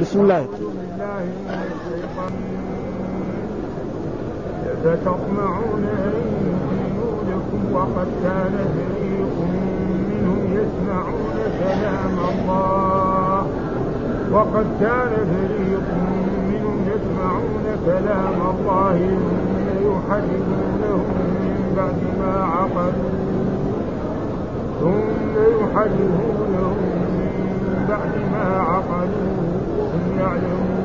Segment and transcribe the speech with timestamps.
[0.00, 0.46] بسم الله.
[4.84, 9.36] فتطمعون أن يؤمنوا وقد كان فريق
[10.10, 13.46] منهم يسمعون كلام الله.
[14.32, 15.88] وقد كان فريق
[16.48, 21.04] منهم يسمعون كلام الله ثم يحرمونه
[21.42, 23.10] من بعد ما عقلوا
[24.80, 26.74] ثم يحرمونه
[27.64, 29.59] من بعد ما عقلوا
[29.92, 30.80] وهم يعلمون.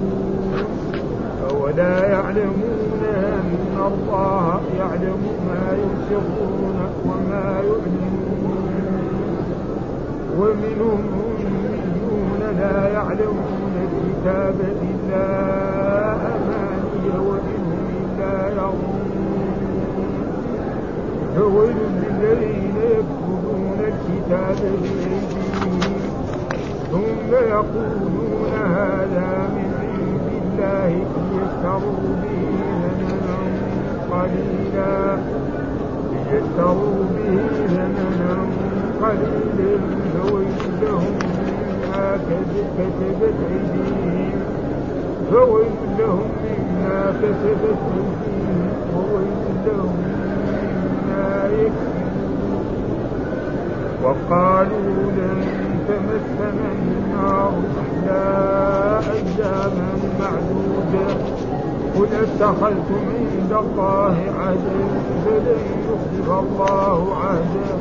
[1.64, 8.64] أولا يعلمون أن الله يعلم ما يسرون وما يعلنون.
[10.38, 11.02] ومنهم
[11.40, 15.26] أميون لا يعلمون الكتاب إلا
[16.12, 19.04] أماني وإنهم إلا يظنون
[21.36, 25.80] فويل للذين يكتبون الكتاب بأيديهم.
[26.92, 29.73] ثم يقولون هذا من
[30.64, 32.40] الله ليشتروا به
[32.82, 33.38] ثمنا
[34.10, 35.16] قليلا.
[36.12, 38.34] ليشتروا به ثمنا
[39.02, 39.78] قليلا
[40.14, 44.40] فويل لهم مما كتبت أيديهم
[45.30, 49.96] فويل لهم مما كتبت أيديهم وويل لهم
[50.52, 52.04] مما يكسبون
[54.04, 55.40] وقالوا لن
[55.88, 57.52] تمسنا النار
[58.04, 61.14] إلا أياما معدودة
[61.96, 64.84] قل اتخذتم عند الله عهدا
[65.24, 67.74] فلن يخلف الله عهدا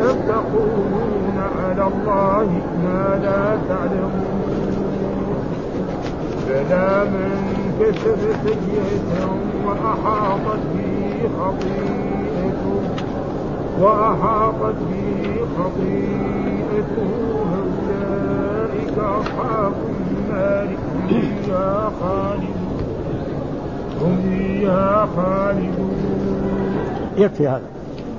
[0.00, 2.48] أم تقولون على الله
[2.84, 4.40] ما لا تعلمون؟
[6.48, 7.32] بلى من
[7.80, 9.28] كسب سيئة
[9.66, 12.80] وأحاطت به خطيئته
[13.80, 17.10] وأحاطت به خطيئته.
[17.60, 22.60] أولئك أصحاب النار هم فيها خالدون
[24.00, 25.90] هم فيها خالدون.
[27.16, 27.62] يكفي هذا.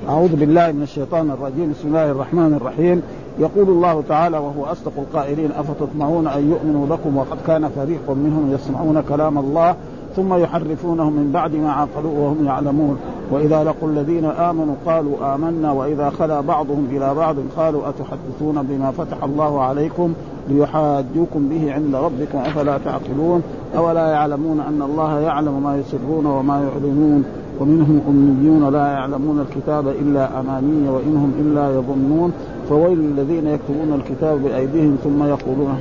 [0.09, 1.71] أعوذ بالله من الشيطان الرجيم.
[1.71, 3.01] بسم الله الرحمن الرحيم.
[3.39, 9.01] يقول الله تعالى وهو أصدق القائلين أفتطمعون أن يؤمنوا لكم وقد كان فريق منهم يسمعون
[9.09, 9.75] كلام الله
[10.15, 12.97] ثم يحرفونه من بعد ما عقلوه وهم يعلمون.
[13.31, 15.71] وإذا لقوا الذين آمنوا قالوا آمنا.
[15.71, 20.13] وإذا خلا بعضهم إلى بعض قالوا أتحدثون بما فتح الله عليكم؟
[20.49, 23.41] ليحاجوكم به عند ربكم أفلا تعقلون؟
[23.77, 27.23] أولا يعلمون أن الله يعلم ما يسرون وما يعلنون
[27.59, 32.31] ومنهم أميون لا يعلمون الكتاب إلا أماني وإنهم إلا يظنون.
[32.69, 35.79] فويل الذين يكتبون الكتاب بأيديهم ثم يقولون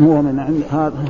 [0.00, 1.04] هو من عند هذا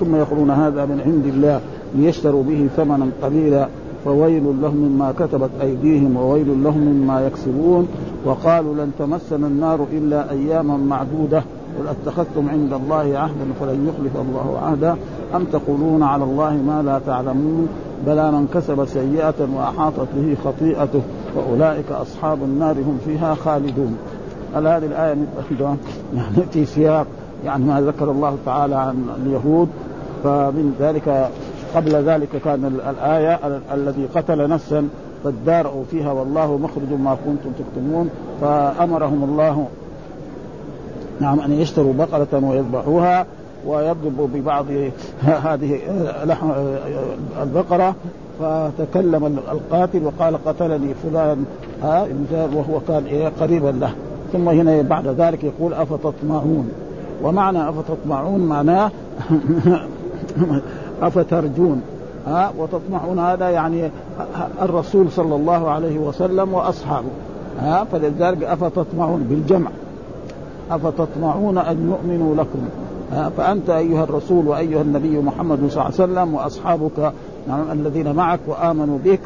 [0.00, 1.60] ثم يقولون هذا من عند الله
[1.96, 3.68] ليشتروا به ثمنا قليلا.
[4.04, 7.88] فويل لهم مما كتبت أيديهم وويل لهم مما يكسبون.
[8.24, 11.42] وقالوا لن تمسنا النار إلا أياما معدودة.
[11.78, 14.96] قل أتخذتم عند الله عهدا فلن يخلف الله عهدا
[15.34, 17.68] أم تقولون على الله ما لا تعلمون
[18.06, 21.02] بلى من كسب سيئة وأحاطت به خطيئته
[21.36, 23.98] وأولئك أصحاب النار هم فيها خالدون.
[24.54, 25.16] هل هذه الآية
[26.14, 27.06] يعني في سياق
[27.44, 29.68] يعني ما ذكر الله تعالى عن اليهود؟
[30.24, 31.30] فمن ذلك
[31.74, 33.40] قبل ذلك كان الآية
[33.72, 34.88] الذي قتل نفسا
[35.24, 38.10] فادارأوا فيها والله مخرج ما كنتم تكتمون
[38.40, 39.68] فأمرهم الله
[41.20, 43.26] نعم أن يشتروا بقرة ويذبحوها
[43.66, 44.66] ويضربوا ببعض
[45.22, 45.78] هذه
[46.24, 46.50] لحم
[47.42, 47.94] البقرة.
[48.40, 51.44] فتكلم القاتل وقال قتلني فلان
[52.32, 53.92] وهو كان قريبا له.
[54.32, 56.70] ثم هنا بعد ذلك يقول أفتطمعون؟
[57.22, 58.90] ومعنى أفتطمعون معناه
[61.02, 61.82] أفترجون.
[62.26, 63.90] ها وتطمعون هذا يعني
[64.62, 67.08] الرسول صلى الله عليه وسلم وأصحابه.
[67.60, 69.70] ها فلذلك أفتطمعون بالجمع.
[70.70, 72.58] أفتطمعون أن يؤمنوا لكم؟
[73.12, 77.12] ها فأنت أيها الرسول وأيها النبي محمد صلى الله عليه وسلم وأصحابك
[77.48, 79.20] نعم الذين معك وآمنوا بك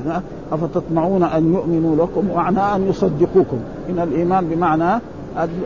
[0.52, 3.58] أفتطمعون أن يؤمنوا لكم معنى أن يصدقوكم.
[3.90, 5.00] إن الإيمان بمعنى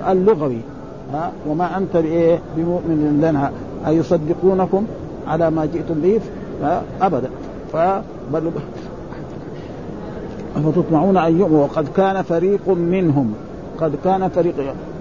[0.09, 0.59] اللغوي
[1.13, 3.51] ها وما بإيه؟ بمؤمن لنا.
[3.87, 4.87] أيصدقونكم
[5.27, 6.21] على ما جئتم به؟
[7.03, 7.31] أبدا.
[7.73, 8.51] فبل
[10.65, 11.63] فتطمعون أن يؤمنوا.
[11.63, 13.35] وقد كان فريق منهم.
[13.81, 14.55] قد كان فريق.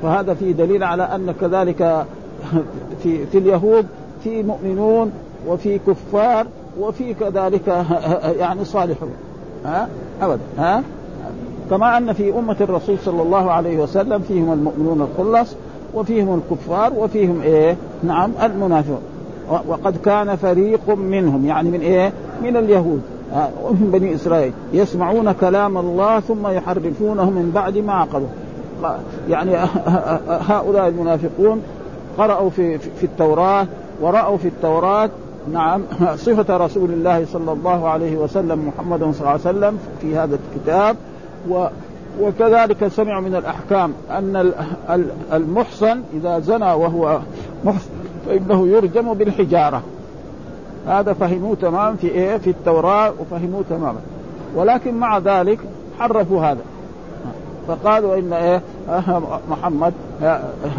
[0.03, 2.05] فهذا فيه دليل على أن كذلك
[3.03, 3.85] في في اليهود
[4.23, 5.11] في مؤمنون
[5.47, 6.47] وفي كفار
[6.79, 7.67] وفي كذلك
[8.39, 9.11] يعني صالحون.
[9.65, 9.87] ها؟
[10.21, 10.39] أبدا.
[10.57, 10.83] ها؟
[11.69, 15.55] كما أن في أمة الرسول صلى الله عليه وسلم فيهم المؤمنون الخلص
[15.93, 19.01] وفيهم الكفار وفيهم إيه؟ نعم المنافقون.
[19.67, 22.13] وقد كان فريق منهم يعني من إيه؟
[22.43, 23.01] من اليهود.
[23.63, 24.53] ومن بني إسرائيل.
[24.73, 28.27] يسمعون كلام الله ثم يحرفونه من بعد ما عقلوا
[29.29, 29.55] يعني
[30.51, 31.61] هؤلاء المنافقون
[32.17, 33.67] قرأوا في في التوراة
[34.01, 35.09] ورأوا في التوراة
[35.51, 35.81] نعم
[36.25, 40.95] صفة رسول الله صلى الله عليه وسلم محمد صلى الله عليه وسلم في هذا الكتاب.
[41.49, 41.67] و
[42.21, 44.53] وكذلك سمعوا من الأحكام أن
[45.33, 47.19] المحصن إذا زنى وهو
[47.65, 47.89] محصن
[48.27, 49.81] فإنه يرجم بالحجارة.
[50.87, 53.99] هذا فهموه تمام في إيه؟ في التوراة وفهموه تماما.
[54.55, 55.59] ولكن مع ذلك
[55.99, 56.61] حرفوا هذا.
[57.67, 58.61] فقالوا إن إيه
[59.49, 59.93] محمد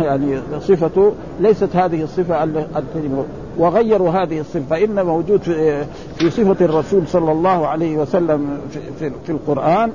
[0.01, 3.25] يعني صفته ليست هذه الصفة الكلمة
[3.59, 5.85] وغيروا هذه الصفة فان موجود في,
[6.17, 9.93] في صفة الرسول صلى الله عليه وسلم في, في, القرآن.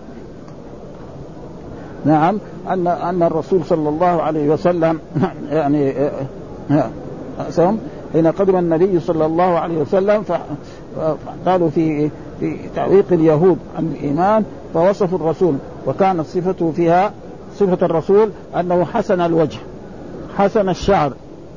[2.06, 2.38] نعم
[2.70, 5.00] أن أن الرسول صلى الله عليه وسلم
[5.52, 5.94] يعني
[7.50, 7.78] سم
[8.14, 12.10] حين قدم النبي صلى الله عليه وسلم فقالوا في
[12.40, 14.44] في تعويق اليهود عن الإيمان
[14.74, 15.56] فوصفوا الرسول.
[15.88, 17.12] وكانت صفته فيها
[17.56, 18.30] صفة الرسول
[18.60, 19.60] أنه حسن الوجه
[20.38, 21.14] حسن الشعر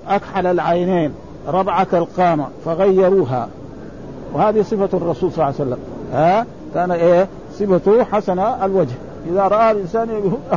[0.09, 1.15] أكحل العينين
[1.49, 3.49] ربعة القامة فغيروها.
[4.35, 5.79] وهذه صفة الرسول صلى الله عليه وسلم.
[6.13, 8.95] ها؟ كان إيه؟ صفته حسن الوجه.
[9.31, 10.09] إذا رأى الإنسان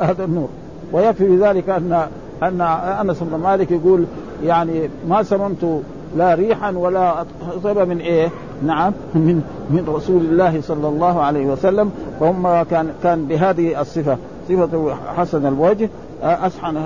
[0.00, 0.48] هذا النور.
[0.92, 2.06] ويكفي بذلك أن
[2.42, 2.60] أن
[3.00, 4.04] أنس بن مالك يقول
[4.44, 5.82] يعني ما سممت
[6.16, 7.24] لا ريحا ولا
[7.64, 8.28] طيب من إيه؟
[8.66, 14.16] نعم من من رسول الله صلى الله عليه وسلم فهم كان كان بهذه الصفة
[14.48, 15.88] صفة حسن الوجه
[16.22, 16.78] أسحن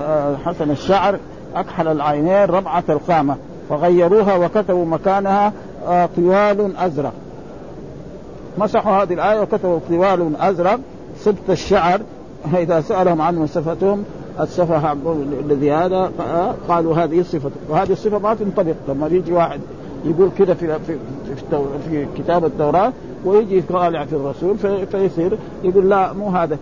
[0.44, 1.18] حسن الشعر
[1.54, 3.36] أكحل العينين ربعة القامة
[3.68, 5.52] فغيروها وكتبوا مكانها
[6.16, 7.12] طوال أزرق.
[8.58, 10.80] مسحوا هذه الآية وكتبوا طوال أزرق
[11.18, 12.00] سبط الشعر
[12.54, 14.04] إذا سألهم عن صفتهم
[14.40, 14.96] السفه
[15.44, 16.10] الذي هذا
[16.68, 19.60] قالوا هذه الصفه وهذه الصفة ما تنطبق لما يجي واحد
[20.10, 20.98] يقول كذا في في
[21.36, 21.58] في,
[21.88, 22.92] في كتاب التوراة
[23.24, 26.58] ويجي يطالع في الرسول في فيصير يقول لا مو هذا.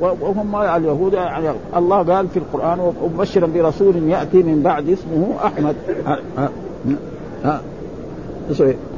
[0.00, 5.76] وهم اليهود يعني الله قال في القرآن ومبشرا برسول يأتي من بعد اسمه أحمد.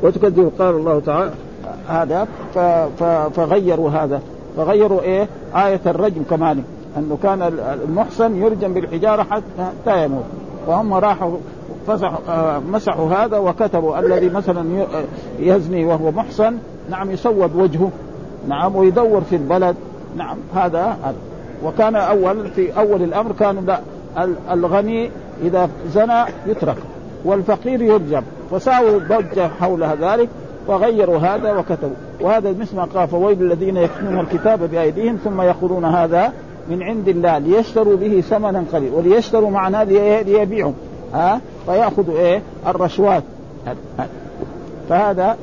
[0.02, 1.30] وتكذب قال الله تعالى
[1.88, 2.28] هذا
[3.30, 4.20] فغيروا هذا.
[4.56, 6.62] فغيروا إيه؟ آية الرجم كمان
[6.96, 7.42] أنه كان
[7.84, 10.24] المحسن يرجم بالحجارة حتى يموت.
[10.66, 11.36] وهم راحوا
[12.72, 14.86] مسحوا هذا وكتبوا الذي مثلا
[15.40, 16.56] يزني وهو محسن
[16.90, 17.90] نعم يسود وجهه.
[18.48, 19.76] نعم ويدور في البلد.
[20.16, 20.96] نعم هذا
[21.64, 23.80] وكان أول في أول الأمر كان لا
[24.52, 25.10] الغني
[25.42, 26.76] إذا زنى يترك
[27.24, 28.22] والفقير يرجم.
[28.50, 30.28] فساووا ضجه حول ذلك
[30.66, 31.96] وغيروا هذا وكتبوا.
[32.20, 36.32] وهذا مثل ما قال فويل الذين يكتمون الكتاب بأيديهم ثم يقولون هذا
[36.70, 40.72] من عند الله ليشتروا به ثمنا قليلا وليشتروا معنا ليبيعوا.
[41.14, 43.22] ها؟ فياخذوا إيه؟ الرشوات.
[44.88, 45.36] فهذا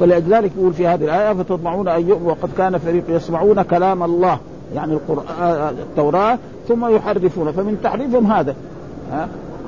[0.00, 4.38] فلذلك يقول في هذه الآية فتطمعون أن يؤمنوا وقد كان فريق يسمعون كلام الله
[4.74, 6.38] يعني القرآن التوراة
[6.68, 7.52] ثم يحرفون.
[7.52, 8.54] فمن تحريفهم هذا.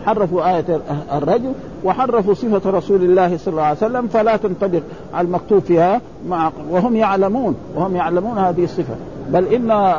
[0.06, 0.80] حرفوا آية
[1.12, 1.52] الرجل
[1.84, 4.80] وحرفوا صفة رسول الله صلى الله عليه وسلم فلا تنطبق
[5.18, 8.94] المكتوب فيها مع وهم يعلمون وهم يعلمون هذه الصفة.
[9.28, 9.94] بل إن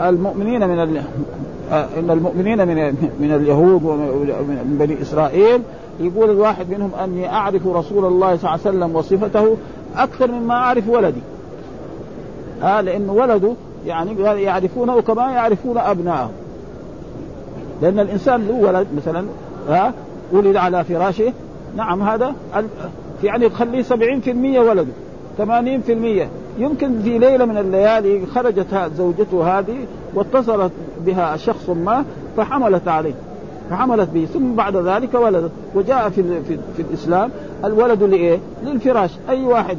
[0.00, 0.80] المؤمنين من
[1.72, 2.76] إن المؤمنين من
[3.20, 5.60] من اليهود ومن بني إسرائيل
[6.00, 9.56] يقول الواحد منهم أني أعرف رسول الله صلى الله عليه وسلم وصفته
[9.96, 11.20] أكثر مما أعرف ولدي.
[12.62, 13.52] آه لأنه ولده
[13.86, 16.30] يعني يعرفونه كما يعرفون ابنائه.
[17.82, 19.24] لأن الإنسان له ولد مثلا
[19.68, 19.92] ها
[20.32, 21.32] ولد على فراشه
[21.76, 22.34] نعم هذا
[23.24, 23.88] يعني تخليه 70%
[24.58, 24.92] ولده
[25.38, 25.42] 80%
[26.58, 29.76] يمكن في ليلة من الليالي خرجت زوجته هذه
[30.14, 30.72] واتصلت
[31.06, 32.04] بها شخص ما
[32.36, 33.14] فحملت عليه.
[33.70, 34.24] فحملت به.
[34.24, 35.50] ثم بعد ذلك ولدت.
[35.74, 37.30] وجاء في في, في الإسلام
[37.64, 39.10] الولد لإيه؟ للفراش.
[39.28, 39.78] أي واحد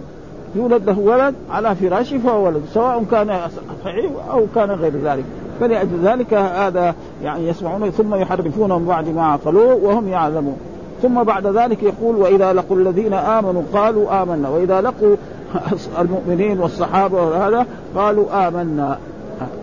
[0.56, 3.40] يولد له ولد على فراشه فهو ولد سواء كان
[3.84, 5.24] صحيح أو كان غير ذلك.
[5.60, 10.58] فلأجل ذلك هذا يعني يسمعون ثم يحرفونه من بعد ما عقلوه وهم يعلمون.
[11.02, 14.50] ثم بعد ذلك يقول وإذا لقوا الذين آمنوا قالوا آمنا.
[14.50, 15.16] وإذا لقوا
[16.02, 18.98] المؤمنين والصحابة وهذا قالوا آمنا.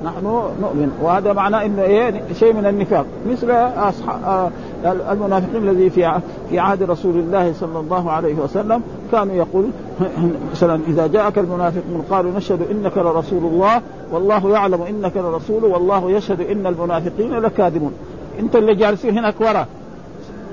[0.05, 0.25] نحن
[0.61, 0.93] نؤمن.
[1.03, 3.07] وهذا معناه إنه إيه؟ شيء من النفاق.
[3.31, 4.53] مثل أصحاب
[4.85, 6.21] المنافقين الذي في
[6.51, 8.83] في عهد رسول الله صلى الله عليه وسلم
[9.13, 9.71] كانوا يقول
[10.53, 13.83] مثلا إذا جاءك المنافقون قالوا نشهد إنك لرسول الله
[14.13, 17.93] والله يعلم إنك لرسول والله يشهد إن المنافقين لكاذبون.
[18.41, 19.67] أنت اللي جالسين هناك ورا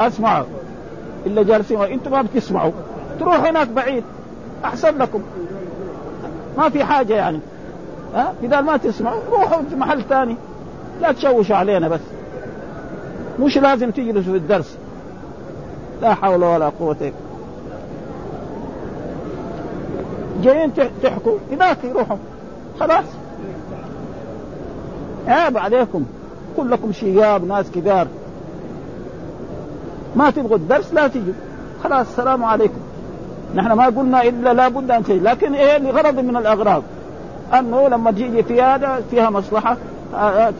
[0.02, 0.46] أسمعوا.
[1.26, 2.72] الا جالسين وأنتم ما بتسمعوا.
[3.20, 4.04] تروح هناك بعيد.
[4.66, 5.22] أحسن لكم.
[6.58, 7.40] ما في حاجة يعني.
[8.16, 10.36] ها؟ بدل ما تسمعوا روحوا في محل ثاني.
[11.02, 12.00] لا تشوشوا علينا بس.
[13.40, 14.78] مش لازم تجلسوا في الدرس.
[16.02, 17.12] لا حول ولا قوة إلا
[20.44, 20.74] جايين
[21.04, 21.38] تحكوا.
[21.52, 22.18] هناك يروحوا.
[22.80, 23.06] خلاص؟
[25.28, 26.06] عيب عليكم.
[26.58, 28.08] كلكم شياب ناس كبار.
[30.16, 31.34] ما تبغوا الدرس لا تجوا.
[31.84, 32.80] خلاص السلام عليكم.
[33.56, 36.84] نحن ما قلنا إلا لابد أن شيء لكن إيه؟ لغرض من الأغراض.
[37.54, 39.78] أنه لما تيجي في هذا فيها مصلحة.
[40.16, 40.54] آه، آه،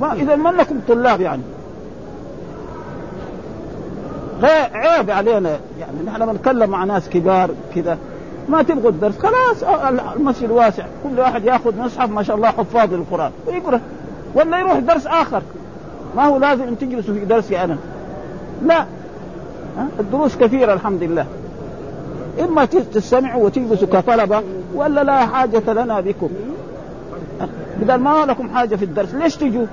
[0.00, 1.42] ما إذا ما انكم طلاب يعني.
[4.74, 5.58] عيب علينا.
[5.80, 7.98] يعني نحن بنتكلم مع ناس كبار كذا.
[8.48, 10.84] ما تبغوا الدرس؟ خلاص آه، المسجد واسع.
[11.04, 13.30] كل واحد ياخذ مصحف ما شاء الله حفاظ للقرآن.
[13.46, 13.80] ويقرأ.
[14.34, 15.42] ولا يروح درس آخر.
[16.16, 17.76] ما هو لازم ان تجلسوا في درسي أنا.
[18.64, 18.86] لا.
[20.00, 21.26] الدروس كثيرة الحمد لله.
[22.40, 24.42] إما تستمعوا وتجلسوا كطلبة
[24.74, 26.28] ولا لا حاجة لنا بكم.
[27.80, 29.66] بدل ما لكم حاجة في الدرس ليش تجوا؟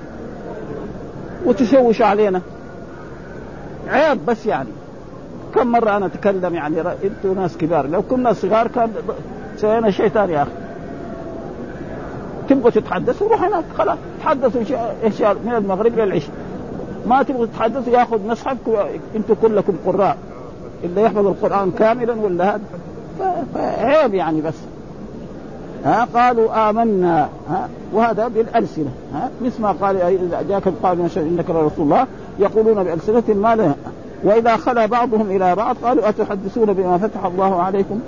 [1.46, 2.42] وتشوشوا علينا.
[3.88, 4.70] عيب بس يعني.
[5.56, 7.88] كم مرة أنا أتكلم يعني أنتم ناس كبار.
[7.88, 8.92] لو كنا صغار كان
[9.58, 10.52] سوينا شيء ثاني يا أخي.
[12.50, 13.98] تبغوا تتحدثوا؟ روح هناك خلاص.
[14.24, 14.62] تحدثوا
[15.46, 16.32] من المغرب للعشاء
[17.08, 18.58] ما تبغوا تتحدثوا؟ ياخذ مصحف
[19.16, 20.18] أنتم كلكم قراء.
[20.84, 22.62] إلا يحفظ القرآن كاملا ولا هذا؟
[23.54, 24.54] فعيب يعني بس.
[25.86, 31.86] ها قالوا آمنا ها وهذا بالألسنة ها مثل ما قال إذا جاءك قالوا إنك لرسول
[31.86, 32.08] الله
[32.40, 33.74] يقولون بألسنة ما لا
[34.24, 38.00] وإذا خلا بعضهم إلى بعض قالوا أتحدثون بما فتح الله عليكم؟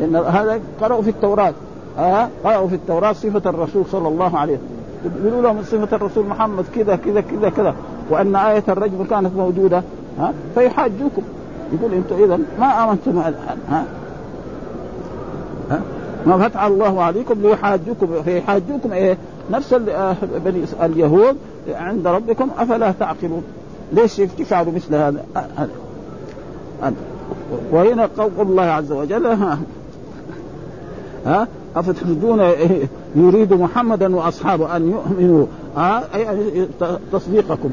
[0.00, 1.52] لأن هذا قرأوا في التوراة
[1.98, 5.24] ها قرأوا في التوراة صفة الرسول صلى الله عليه وسلم.
[5.24, 7.74] يقولوا لهم صفة الرسول محمد كذا كذا كذا كذا
[8.10, 9.82] وأن آية الرجم كانت موجودة
[10.18, 11.22] ها فيحاجوكم.
[11.72, 13.84] يقول أنتم إذا ما امنتم ها؟
[15.70, 15.82] ها؟
[16.26, 19.16] ما فتح الله عليكم ليحاجوكم فيحاجوكم إيه؟
[19.50, 21.36] نفس آه، بني اليهود
[21.68, 23.42] عند ربكم أفلا تعقلون؟
[23.92, 25.24] ليش تفعلوا مثل هذا؟
[26.80, 26.94] هذا
[27.72, 29.58] وهنا قول الله عز وجل؟ ها,
[31.26, 32.40] ها؟ أفتريدون
[33.16, 35.46] يريد محمدا وأصحابه أن يؤمنوا
[35.76, 36.66] ها؟ يعني
[37.12, 37.70] تصديقكم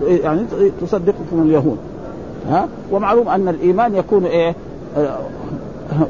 [0.00, 0.42] يعني
[0.80, 1.78] تصدقكم اليهود.
[2.50, 4.54] ها؟ ومعلوم أن الإيمان يكون إيه؟
[4.96, 5.18] آه،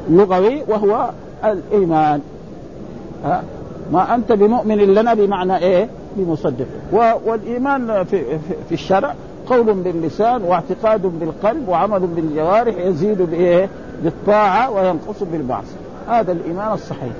[0.09, 1.09] لغوي وهو
[1.45, 2.21] الإيمان.
[3.25, 3.43] ها؟
[3.91, 6.65] ما أنت بمؤمن لنا بمعنى إيه؟ بمصدق.
[7.25, 8.23] والإيمان في,
[8.69, 9.13] في الشرع
[9.47, 13.69] قول باللسان واعتقاد بالقلب وعمل بالجوارح يزيد بايه؟
[14.03, 15.75] بالطاعة وينقص بالبعث
[16.07, 17.13] هذا الإيمان الصحيح.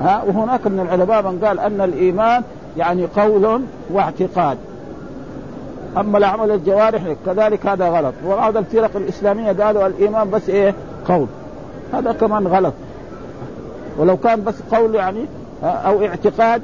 [0.00, 2.42] ها؟ وهناك من العلماء من قال أن الإيمان
[2.76, 3.62] يعني قول
[3.92, 4.58] واعتقاد.
[5.96, 8.14] أما العمل الجوارح كذلك هذا غلط.
[8.26, 10.74] وبعض الفرق الإسلامية قالوا الإيمان بس إيه؟
[11.08, 11.26] قول.
[11.92, 12.74] هذا كمان غلط.
[13.98, 15.24] ولو كان بس قول يعني
[15.62, 16.62] أو اعتقاد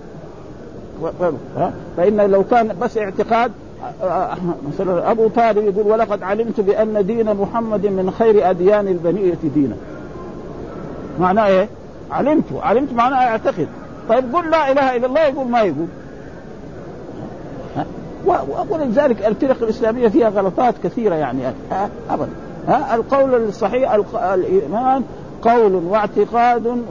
[1.96, 3.52] فإن لو كان بس اعتقاد
[4.68, 9.76] مثلا أبو طالب يقول ولقد علمت بأن دين محمد من خير أديان البنية دينا.
[11.20, 11.68] معناه إيه؟
[12.10, 12.44] علمت.
[12.62, 13.68] علمت معناه أعتقد.
[14.08, 15.86] طيب قل لا إله إلا الله يقول ما يقول.
[18.70, 21.42] ولذلك الفرق الإسلامية فيها غلطات كثيرة يعني.
[22.10, 22.28] أبدا.
[22.68, 25.02] ها القول الصحيح الإيمان
[25.42, 26.82] قول واعتقاد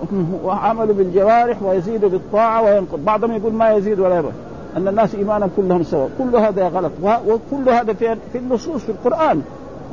[0.44, 3.06] وعمل بالجوارح ويزيد بالطاعة وينقض.
[3.06, 4.34] بعضهم يقول ما يزيد ولا ينقض
[4.77, 6.10] أن الناس ايمانا كلهم سواء.
[6.18, 6.92] كل هذا غلط.
[7.04, 9.42] وكل هذا في النصوص في القرآن.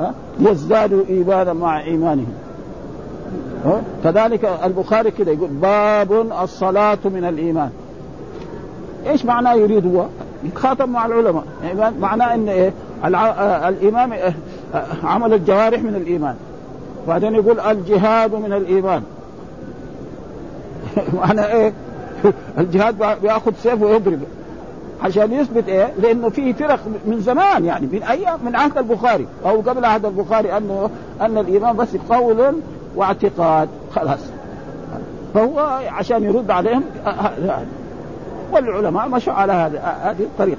[0.00, 2.34] ها يزدادوا ايمانا مع إيمانهم.
[4.04, 7.70] كذلك البخاري كده يقول باب الصلاة من الإيمان.
[9.06, 10.04] إيش معناه يريد هو؟
[10.44, 12.72] يتخاطب مع العلماء يعني معناه إن إيه؟
[13.68, 14.34] الإمام إيه؟
[15.04, 16.34] عمل الجوارح من الإيمان
[17.08, 19.02] بعدين يقول الجهاد من الإيمان
[21.18, 21.72] معنى إيه؟
[22.58, 24.20] الجهاد بيأخذ سيف ويضرب
[25.02, 29.60] عشان يثبت إيه؟ لأنه في فرق من زمان يعني من أيام من عهد البخاري أو
[29.60, 32.54] قبل عهد البخاري انه أن الايمان بس قول
[32.96, 34.20] واعتقاد خلاص
[35.34, 35.58] فهو
[35.88, 36.82] عشان يرد عليهم
[38.52, 40.58] والعلماء مشوا على هذا هذه الطريقة.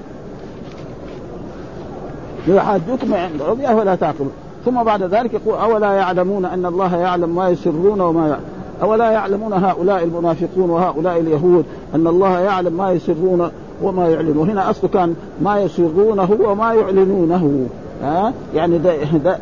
[2.47, 4.31] يحاجوكم عند ربي فلا تعقلوا
[4.65, 8.43] ثم بعد ذلك يقول أولا يعلمون أن الله يعلم ما يسرون وما يعلم
[8.81, 14.49] أولا يعلمون هؤلاء المنافقون وهؤلاء اليهود أن الله يعلم ما يسرون وما يعلنون.
[14.49, 17.67] هنا أصله كان ما يسرونه وما يعلنونه.
[18.03, 19.37] ها؟ يعني ده ده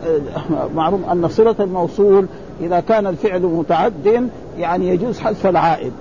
[0.75, 2.25] معروف أن صلة الموصول
[2.62, 5.91] إذا كان الفعل متعد يعني يجوز حذف العائد.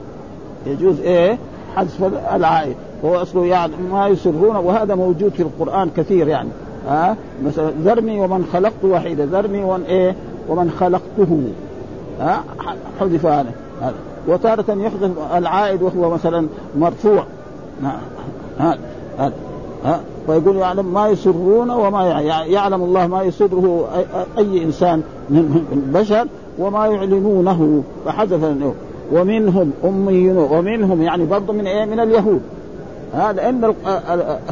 [0.67, 1.39] يجوز إيه؟
[1.77, 2.77] حذف العائد.
[3.05, 6.49] هو أصله يعني ما يسرون وهذا موجود في القرآن كثير يعني.
[6.89, 10.15] ها؟ مثلا ذرني ومن خلقت وحيدا ذرني ومن إيه؟
[10.49, 11.43] ومن خلقته.
[12.21, 12.45] ها؟
[13.01, 13.53] حذف هذا.
[14.29, 16.47] وتارة يحذف العائد وهو مثلا
[16.79, 17.25] مرفوع.
[18.59, 18.79] هذا.
[19.19, 19.33] هذا.
[19.85, 23.89] ها؟ فيقول يعلم ما يسرون وما يعلم الله ما يسره
[24.39, 26.27] اي إنسان من البشر
[26.59, 27.83] وما يعلنونه.
[28.07, 28.45] فحذف
[29.13, 32.43] ومنهم أميون ومنهم يعني برضه من إيه؟ من اليهود.
[33.15, 33.75] هذا لأن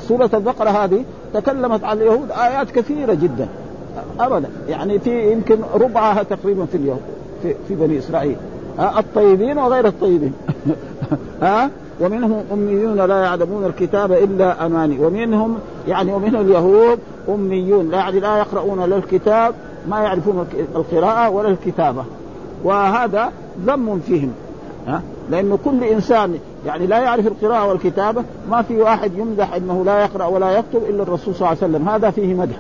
[0.09, 3.49] سورة البقرة هذه تكلمت عن اليهود آيات كثيرة جدا.
[4.21, 4.49] ابدا.
[4.69, 7.01] يعني في يمكن ربعها تقريبا في اليهود
[7.43, 8.37] في, في بني إسرائيل.
[8.79, 10.33] الطيبين وغير الطيبين.
[11.43, 15.05] ها ومنهم أميون لا يعلمون الكتاب إلا أماني.
[15.05, 16.99] ومنهم يعني ومنهم اليهود
[17.29, 17.91] أميون.
[17.91, 19.55] لا يعني لا يقرؤون لا الكتاب
[19.89, 22.05] ما يعرفون القراءة ولا الكتابة.
[22.65, 23.33] وهذا
[23.67, 24.33] ذم فيهم.
[24.89, 30.01] ها؟ لأنه كل إنسان يعني لا يعرف القراءة والكتابة ما في واحد يمدح أنه لا
[30.01, 31.89] يقرأ ولا يكتب إلا الرسول صلى الله عليه وسلم.
[31.89, 32.57] هذا فيه مدح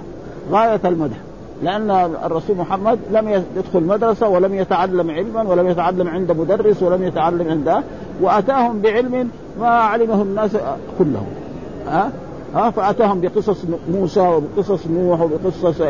[0.50, 1.16] غاية المدح.
[1.62, 1.90] لأن
[2.24, 7.82] الرسول محمد لم يدخل مدرسة ولم يتعلم علما ولم يتعلم عند مدرس ولم يتعلم عند
[8.20, 9.30] وأتاهم بعلم
[9.60, 10.50] ما علمه الناس
[10.98, 11.26] كلهم.
[11.86, 12.10] ها؟
[12.54, 15.80] ها؟ فأتاهم بقصص موسى وبقصص نوح وبقصص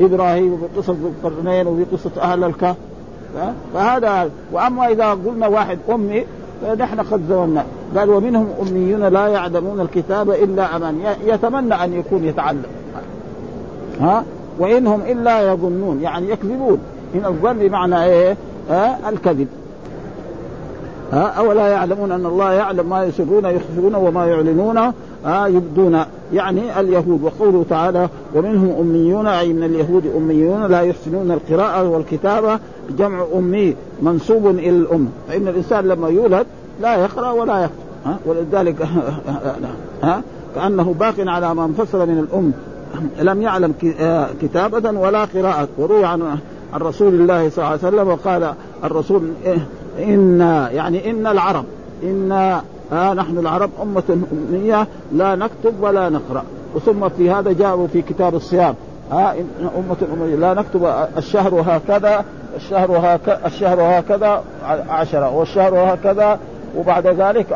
[0.00, 2.76] إبراهيم وبقصص القرنين وبقصص أهل الكهف.
[3.74, 6.24] فهذا وأما إذا قلنا واحد أمي
[6.62, 7.64] فنحن قد زمنا
[7.96, 12.62] قال ومنهم أميون لا يعلمون الكتاب إلا أمان يتمنى أن يكون يتعلم.
[14.00, 14.24] ها؟
[14.58, 16.78] وإنهم إلا يظنون يعني يكذبون.
[17.14, 18.36] إن الظن بمعنى إيه؟
[18.70, 19.48] آه الكذب.
[21.12, 24.92] ها؟ أولا يعلمون أن الله يعلم ما يسرون يخفون وما يعلنون.
[25.24, 31.88] ها يبدون يعني اليهود وقوله تعالى ومنهم أميون أي من اليهود أميون لا يحسنون القراءة
[31.88, 32.58] والكتابة
[32.98, 36.46] جمع أمي منسوب إلى الأم فإن الإنسان لما يولد
[36.80, 37.76] لا يقرأ ولا يكتب.
[38.06, 38.76] ها؟ ولذلك
[40.02, 40.22] ها؟
[40.54, 42.52] كأنه باق على ما انفصل من الأم.
[43.20, 43.74] لم يعلم
[44.42, 45.68] كتابة ولا قراءة.
[45.78, 46.22] وروي عن
[46.72, 49.22] عن رسول الله صلى الله عليه وسلم وقال الرسول
[49.98, 51.64] إنا يعني إن العرب.
[52.02, 56.44] إنا آه نحن العرب أمة أمية لا نكتب ولا نقرأ.
[56.74, 58.74] وثم في هذا جاءوا في كتاب الصيام.
[59.12, 62.24] ها أمة أمية لا نكتب الشهر هكذا
[62.56, 64.42] الشهر هكذا الشهر هكذا
[64.88, 66.38] عشرة والشهر هكذا
[66.76, 67.46] وبعد ذلك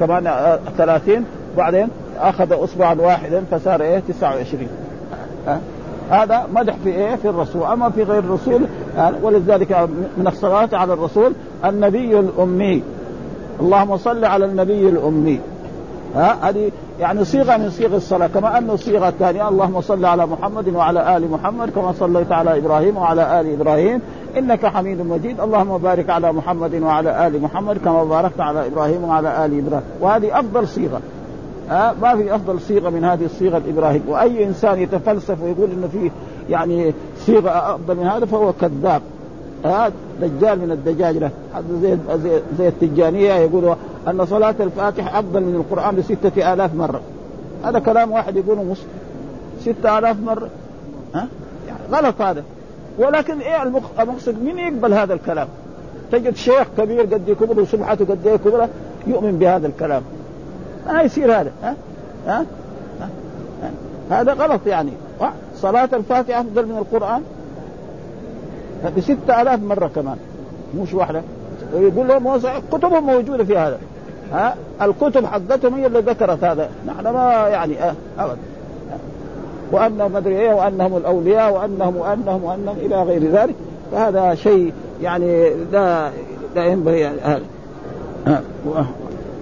[0.00, 1.24] كمان ثلاثين
[1.56, 1.88] بعدين
[2.20, 4.68] أخذ أسبوعا واحدا فصار إيه؟ 29
[5.46, 5.60] ها؟
[6.10, 8.62] هذا مدح في إيه؟ في الرسول، أما في غير الرسول
[9.22, 11.32] ولذلك من الصلاة على الرسول
[11.64, 12.82] النبي الأمي.
[13.60, 15.40] اللهم صل على النبي الأمي.
[16.16, 20.68] ها هذه يعني صيغة من صيغ الصلاة كما انه صيغة ثانية اللهم صل على محمد
[20.68, 24.00] وعلى آل محمد كما صليت على إبراهيم وعلى آل إبراهيم
[24.38, 25.40] إنك حميد مجيد.
[25.40, 29.84] اللهم بارك على محمد وعلى آل محمد كما باركت على إبراهيم وعلى آل إبراهيم.
[30.00, 31.00] وهذه أفضل صيغة.
[31.70, 36.10] ها ما في أفضل صيغة من هذه الصيغة الابراهيم وأي إنسان يتفلسف ويقول إنه في
[36.50, 39.02] يعني صيغة أفضل من هذا فهو كذاب.
[39.64, 41.30] ها دجال من الدجاجله
[41.82, 43.74] زي زي, زي التجانيه يقولوا
[44.08, 47.00] أن صلاة الفاتح أفضل من القرآن بستة آلاف مرة.
[47.64, 48.88] هذا كلام واحد يقوله مسلم.
[49.60, 50.48] ستة آلاف مرة.
[51.14, 51.28] ها؟
[51.66, 52.42] يعني غلط هذا.
[52.98, 53.62] ولكن إيه
[53.98, 55.48] المقصد؟ مين يقبل هذا الكلام؟
[56.12, 58.68] تجد شيخ كبير قد كبر وسمعته قد إيه
[59.06, 60.02] يؤمن بهذا الكلام.
[60.86, 61.52] ما يصير هذا.
[61.62, 61.74] ها؟
[62.26, 62.46] ها,
[63.00, 63.10] ها؟
[64.10, 64.92] هذا غلط يعني.
[65.56, 67.22] صلاة الفاتحة أفضل من القرآن؟
[68.96, 70.16] بستة آلاف مرة كمان.
[70.78, 71.22] مش واحدة.
[71.74, 72.38] يقول لهم
[72.72, 73.78] كتبهم موجودة في هذا.
[74.32, 76.68] ها؟ الكتب حقتهم هي اللي ذكرت هذا.
[76.86, 78.36] نحن ما يعني أه أبدا
[79.72, 83.54] وانهم مدري إيه وأنهم الأولياء وانهم وانهم وأنهم إلى غير ذلك.
[83.92, 86.10] فهذا شيء يعني لا
[86.54, 87.42] لا ينبغي هذا.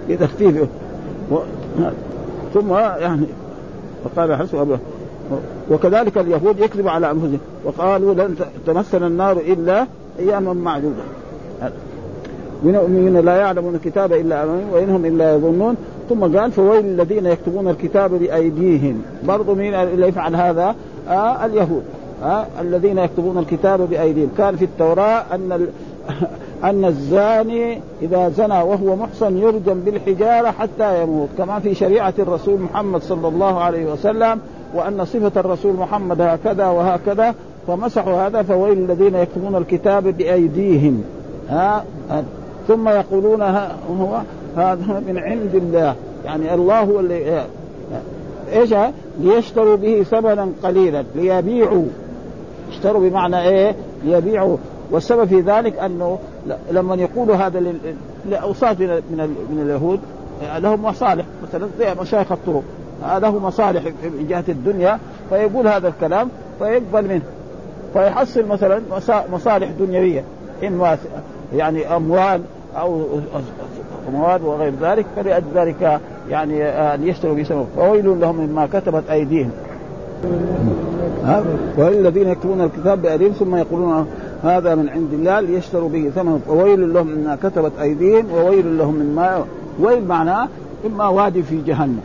[0.09, 0.67] بتخفيفه.
[2.53, 3.25] ثم يعني
[4.03, 4.79] وقال حسب
[5.71, 9.87] وكذلك اليهود يكذب على أنفسهم وقالوا لن تمسنا النار إلا
[10.19, 11.03] أياما معدودة.
[12.63, 15.75] من المؤمنين لا يعلمون الكتاب إلا أمامهم وانهم إلا يظنون.
[16.09, 19.01] ثم قال فويل الذين يكتبون الكتاب بأيديهم.
[19.23, 20.75] برضو مين اللي يفعل هذا؟
[21.09, 21.83] آه اليهود.
[22.23, 24.29] آه الذين يكتبون الكتاب بأيديهم.
[24.37, 25.67] كان في التوراة أن.
[26.63, 33.01] أن الزاني إذا زنى وهو محصن يرجم بالحجارة حتى يموت كما في شريعة الرسول محمد
[33.01, 34.39] صلى الله عليه وسلم.
[34.73, 37.35] وأن صفة الرسول محمد هكذا وهكذا
[37.67, 41.03] فمسحوا هذا فويل الذين يكتبون الكتاب بأيديهم.
[41.49, 41.83] ها؟
[42.67, 43.41] ثم يقولون
[43.99, 44.21] هو
[44.57, 45.95] هذا من عند الله.
[46.25, 47.45] يعني الله هو اللي
[48.53, 48.73] إيش؟
[49.19, 51.85] ليشتروا به ثمنا قليلا ليبيعوا.
[52.69, 54.57] اشتروا بمعنى إيه؟ ليبيعوا.
[54.91, 56.19] والسبب في ذلك أنه
[56.71, 57.73] لما يقولوا هذا
[58.29, 59.99] لأوصاف من من اليهود
[60.57, 61.25] لهم مصالح.
[61.43, 62.63] مثلا زي مشايخ الطرق.
[63.01, 67.21] له مصالح في جهة الدنيا فيقول هذا الكلام فيقبل منه.
[67.93, 68.81] فيحصل مثلا
[69.31, 70.23] مصالح دنيوية
[70.63, 70.97] اما
[71.55, 72.41] يعني أموال
[72.77, 73.01] أو
[74.09, 79.51] أموال وغير ذلك فلأجل ذلك يعني ان يشتروا بثمن فويل لهم مما كتبت أيديهم.
[81.77, 84.07] والذين يكتبون الكتاب بأيديهم ثم يقولون
[84.43, 89.45] هذا من عند الله ليشتروا به ثمن وويل لهم مما كتبت أيديهم وويل لهم مما
[89.79, 90.47] ويل معناه
[90.85, 92.01] إما وادي في جهنم.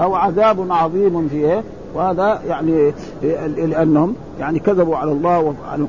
[0.00, 1.62] أو عذاب عظيم فيه
[1.94, 2.92] وهذا يعني
[3.56, 5.86] لأنهم يعني كذبوا على الله وفعلوا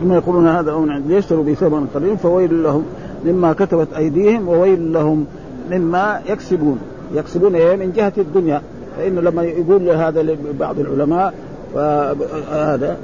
[0.00, 2.82] ثم يقولون هذا من ليشتروا به ثمن قليل فويل لهم
[3.24, 5.26] مما كتبت أيديهم وويل لهم
[5.70, 6.78] مما يكسبون.
[7.14, 8.62] يكسبون إيه؟ من جهة الدنيا.
[8.96, 11.34] فإنه لما يقول هذا لبعض العلماء
[11.74, 12.96] فهذا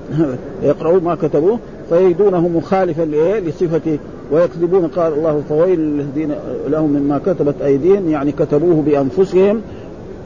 [0.63, 3.03] يقرؤون ما كتبوه فيجدونه مخالفا
[3.41, 3.99] لصفته
[4.33, 6.35] ويكذبون قال الله فويل الذين
[6.69, 9.61] لهم مما كتبت أيديهم يعني كتبوه بأنفسهم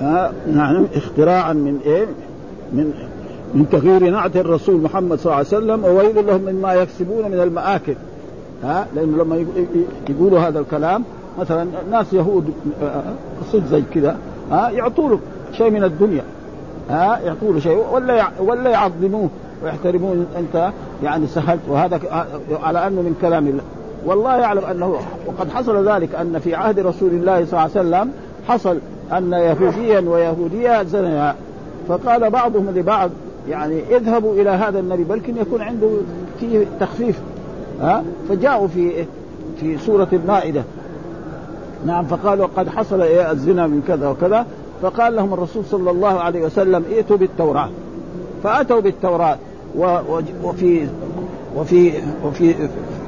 [0.02, 2.06] آه يعني اختراعا من إيه؟
[2.72, 2.92] من
[3.54, 7.94] من تغيير نعت الرسول محمد صلى الله عليه وسلم وويل لهم مما يكسبون من المآكل
[8.62, 9.44] ها آه لأنه لما
[10.08, 11.04] يقولوا هذا الكلام
[11.38, 12.50] مثلا ناس يهود
[13.52, 14.16] صد زي كذا
[14.50, 15.18] ها يعطوا له
[15.52, 16.24] شيء من الدنيا
[16.90, 19.28] ها يعطوا له شيء ولا ولا يعظموه
[19.64, 22.00] ويحترمون أنت يعني سهلت وهذا
[22.62, 23.62] على أنه من كلام الله
[24.06, 28.12] والله يعلم أنه وقد حصل ذلك أن في عهد رسول الله صلى الله عليه وسلم
[28.48, 28.78] حصل
[29.12, 31.34] أن يهوديا ويهودية زنيا.
[31.88, 33.10] فقال بعضهم لبعض
[33.48, 35.88] يعني اذهبوا إلى هذا النبي بلكن يكون عنده
[36.40, 37.20] فيه تخفيف.
[37.80, 39.04] ها؟ فجاءوا في
[39.60, 40.62] في سورة المائدة.
[41.86, 44.46] نعم فقالوا قد حصل إيه؟ الزنا من كذا وكذا.
[44.82, 47.68] فقال لهم الرسول صلى الله عليه وسلم ائتوا بالتوراة.
[48.44, 49.36] فأتوا بالتوراة.
[50.44, 50.88] وفي
[51.56, 51.92] وفي
[52.24, 52.54] وفي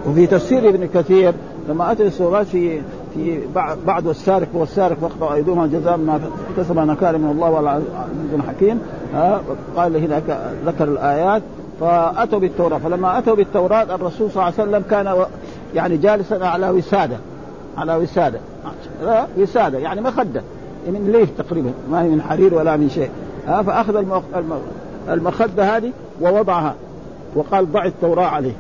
[0.07, 1.35] وفي تفسير ابن كثير
[1.69, 2.81] لما أتى السورات في
[3.15, 3.41] في
[3.87, 6.21] بعد السارق والسارق فاقطعوا ايديهما جزاء ما
[6.57, 7.87] كسب نكال من الله والعزيز
[8.49, 8.81] حكيم
[9.77, 11.43] قال هناك ذكر الآيات
[11.81, 12.79] فأتوا بالتوراة.
[12.79, 15.25] فلما أتوا بالتوراة الرسول صلى الله عليه وسلم كان
[15.75, 17.17] يعني جالسا على وسادة
[17.77, 18.41] على وسادة.
[19.39, 20.43] وسادة يعني مخدة.
[20.89, 23.11] من ليف تقريبا ما هي من حرير ولا من شيء.
[23.47, 24.05] فأخذ
[25.09, 26.75] المخدة هذه ووضعها
[27.35, 28.53] وقال ضع التوراة عليه.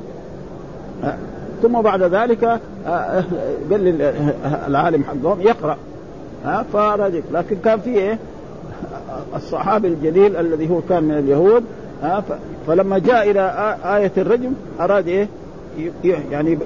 [1.62, 2.44] ثم بعد ذلك
[3.70, 4.02] قال
[4.68, 5.76] العالم حقهم يقرأ.
[6.44, 8.18] ها فرجع لكن كان في إيه؟
[9.36, 11.64] الصحابي الجليل الذي هو كان من اليهود
[12.66, 15.28] فلما جاء إلى آية الرجم أراد إيه؟
[16.30, 16.58] يعني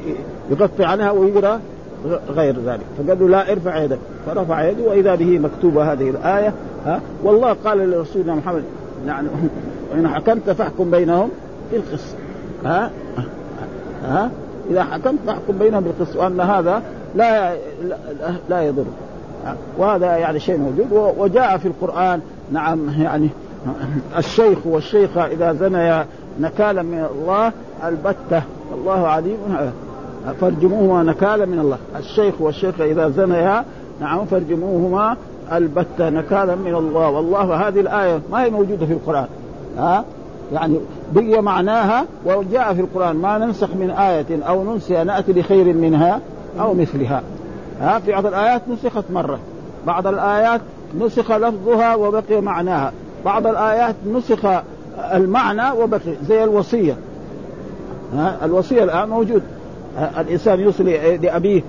[0.50, 1.60] يغطي عنها ويقرأ
[2.28, 2.80] غير ذلك.
[2.98, 3.98] فقال له لا ارفع يدك.
[4.26, 6.52] فرفع يده وإذا به مكتوبة هذه الآية
[6.86, 8.62] ها والله قال لرسولنا محمد
[9.06, 9.28] يعني
[9.92, 11.30] وان حكمت فاحكم بينهم
[11.72, 12.14] بالقسط
[12.64, 12.90] ها
[14.04, 14.30] ها؟
[14.70, 16.82] إذا حكمت فاحكم بينهم بالقسط وأن هذا
[17.14, 17.96] لا لا,
[18.48, 18.84] لا يضر.
[19.78, 21.14] وهذا يعني شيء موجود.
[21.18, 22.20] وجاء في القرآن
[22.52, 23.28] نعم يعني
[24.18, 26.06] الشيخ والشيخة إذا زنيا
[26.40, 27.52] نكالا من الله
[27.84, 28.42] البتة
[28.74, 29.36] الله عليم.
[30.40, 31.78] فارجموهما نكالا من الله.
[31.98, 33.64] الشيخ والشيخة إذا زنيا
[34.00, 35.16] نعم فارجموهما
[35.52, 37.10] البتة نكالا من الله.
[37.10, 39.26] والله هذه الآية ما هي موجودة في القرآن.
[39.78, 40.04] ها؟
[40.52, 40.78] يعني
[41.14, 46.20] بقي معناها وجاء في القرآن ما ننسخ من آية أو ننسي نأتي بخير منها
[46.60, 47.22] أو مثلها.
[47.80, 49.38] ها في بعض الآيات نسخت مرة.
[49.86, 50.60] بعض الآيات
[51.00, 52.92] نسخ لفظها وبقي معناها.
[53.24, 54.46] بعض الآيات نسخ
[55.14, 56.96] المعنى وبقي زي الوصية.
[58.14, 59.42] ها الوصية الآن موجود.
[60.18, 60.82] الإنسان يوصي
[61.16, 61.62] لأبيه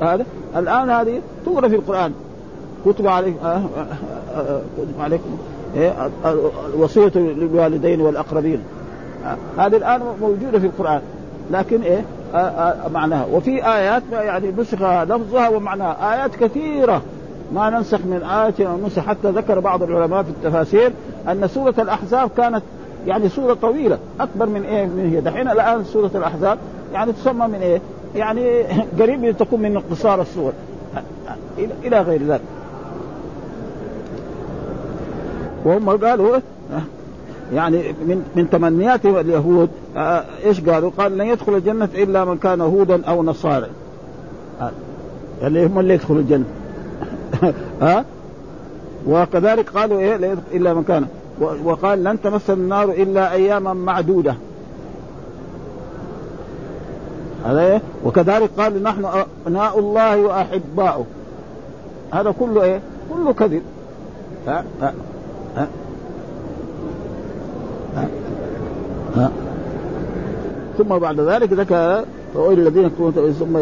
[0.00, 0.24] هذا.
[0.56, 2.12] الآن هذه تقرا في القرآن.
[2.86, 3.60] كتب عليكم آه آه
[4.34, 5.38] آه كتب عليكم.
[6.74, 8.62] الوصية للوالدين والأقربين.
[9.58, 11.00] هذه الآن موجودة في القرآن
[11.50, 12.04] لكن إيه؟
[12.94, 13.26] معناها.
[13.32, 16.14] وفي آيات يعني نسخ لفظها ومعناها.
[16.14, 17.02] آيات كثيرة.
[17.54, 20.92] ما ننسخ من آية أو نسخ حتى ذكر بعض العلماء في التفاسير
[21.28, 22.62] أن سورة الأحزاب كانت
[23.06, 23.98] يعني سورة طويلة.
[24.20, 25.20] أكبر من إيه؟ من هي.
[25.20, 26.58] دحين الآن سورة الأحزاب
[26.92, 27.80] يعني تسمى من إيه؟
[28.14, 28.62] يعني
[29.00, 30.52] قريب تكون من اقتصار الصور
[31.84, 32.40] إلى غير ذلك.
[35.64, 36.38] وهم قالوا
[37.54, 42.60] يعني من من تمنيات اليهود آه إيش قالوا؟ قال لن يدخل الجنة إلا من كان
[42.60, 43.66] هودا أو نصارى.
[45.42, 46.44] يعني هم اللي يدخلوا الجنة.
[47.82, 48.04] ها
[49.06, 51.06] وكذلك قالوا إيه؟ إلا من كان.
[51.64, 54.34] وقال لن تمس النار إلا أياما معدودة.
[57.46, 59.04] إيه؟ وكذلك قال نحن
[59.46, 61.06] أبناء الله وأحباؤه.
[62.12, 63.62] هذا كله إيه؟ كله كذب.
[64.46, 64.94] ها ها
[65.56, 65.68] ها
[69.16, 69.30] ها.
[70.78, 72.90] ثم بعد ذلك ذكر وإلى الذين
[73.38, 73.56] ثم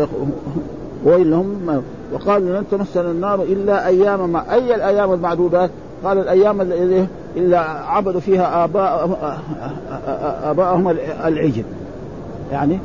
[1.04, 5.70] ويل لهم وقالوا لن تمسنا النار إلا اياما ما أي الأيام المعدودات؟
[6.04, 9.18] قال الأيام اللي إلا عبدوا فيها اباء
[10.44, 11.64] آباءهم العجل
[12.52, 12.78] يعني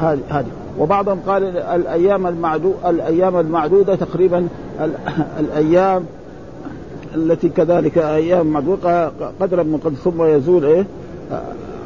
[0.00, 0.46] هذه هذه
[0.78, 4.48] وبعضهم قال الأيام المعدو الأيام المعدودة تقريبا
[5.40, 6.04] الأيام
[7.16, 10.84] التي كذلك أيام معدوده قدرا من قد ثم يزول إيه؟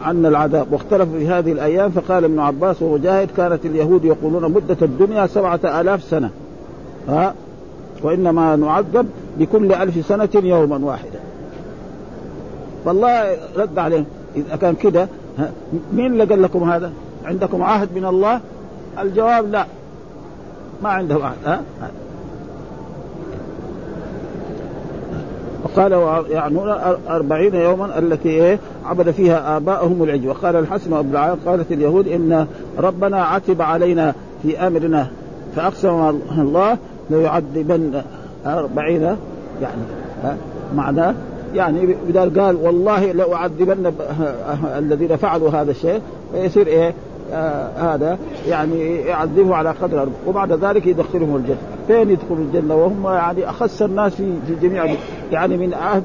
[0.02, 0.72] عنا العذاب.
[0.72, 6.02] واختلفوا في هذه الأيام فقال ابن عباس ومجاهد كانت اليهود يقولون مدة الدنيا سبعة آلاف
[6.02, 6.30] سنة.
[7.08, 7.34] ها؟
[8.02, 11.20] وإنما نعذب بكل ألف سنة يوما واحدا.
[12.84, 14.04] فالله رد عليهم.
[14.36, 15.08] إذا كان كده
[15.92, 16.92] مين اللي قال لكم هذا؟
[17.24, 18.40] عندكم عهد من الله؟
[19.00, 19.66] الجواب لا.
[20.82, 21.62] ما عنده عهد ها؟
[25.76, 26.68] وقال يعنون
[27.08, 32.46] أربعين يوما التي إيه عبد فيها آباءهم العجل وقال الحسن أبو العال قالت اليهود إن
[32.78, 35.06] ربنا عتب علينا في أمرنا
[35.56, 36.78] فأقسم الله
[37.10, 38.02] ليعذبن
[38.46, 39.02] أربعين
[39.62, 39.82] يعني
[40.74, 41.14] معناه
[41.54, 43.92] يعني بدل قال والله لأعذبن
[44.78, 46.00] الذين فعلوا هذا الشيء
[46.32, 46.94] فيصير إيه
[47.32, 51.58] آه هذا يعني يعذبه على قدر وبعد ذلك يدخلهم الجنة،
[51.90, 54.94] فين يدخلوا الجنة وهم يعني أخس الناس في في جميع
[55.32, 56.04] يعني من عهد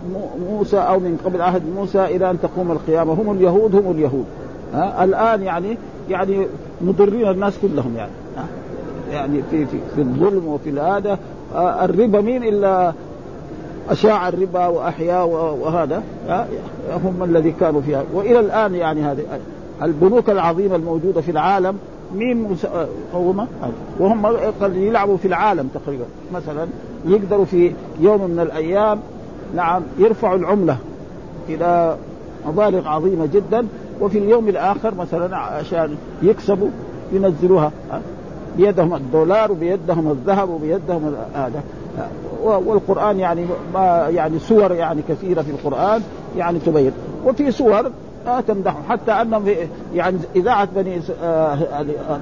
[0.50, 3.14] موسى أو من قبل عهد موسى إلى أن تقوم القيامة.
[3.14, 4.26] هم اليهود هم اليهود.
[4.74, 5.78] ها؟ الآن يعني
[6.10, 6.48] يعني
[6.82, 8.12] مضرين الناس كلهم يعني.
[8.38, 8.46] ها؟
[9.12, 11.20] يعني في في, في الظلم وفي هذا
[11.56, 12.94] آه الربا مين إلا
[13.90, 16.04] أشاع الربا واحيا وهذا؟
[17.06, 18.04] هم الذي كانوا فيها.
[18.14, 19.24] وإلى الآن يعني هذه
[19.82, 21.78] البنوك العظيمة الموجودة في العالم
[22.14, 22.58] مين
[23.14, 23.48] مقومه؟
[24.00, 24.26] وهم
[24.62, 26.06] قد يلعبوا في العالم تقريبا.
[26.34, 26.68] مثلا
[27.06, 29.00] يقدروا في يوم من الأيام
[29.56, 30.78] نعم يرفعوا العملة
[31.50, 31.98] إلى
[32.48, 33.68] مبالغ عظيمة جدا
[34.02, 36.70] وفي اليوم الآخر مثلا عشان يكسبوا
[37.14, 37.72] ينزلوها.
[38.58, 41.64] بيدهم الدولار وبيدهم الذهب وبيدهم هذا.
[42.44, 46.02] والقرآن يعني ما يعني سور يعني كثيرة في القرآن
[46.38, 46.92] يعني تبين.
[47.26, 47.92] وفي سور
[48.28, 49.46] آه تمدحهم حتى أنهم
[49.94, 51.58] يعني إذاعة بني آه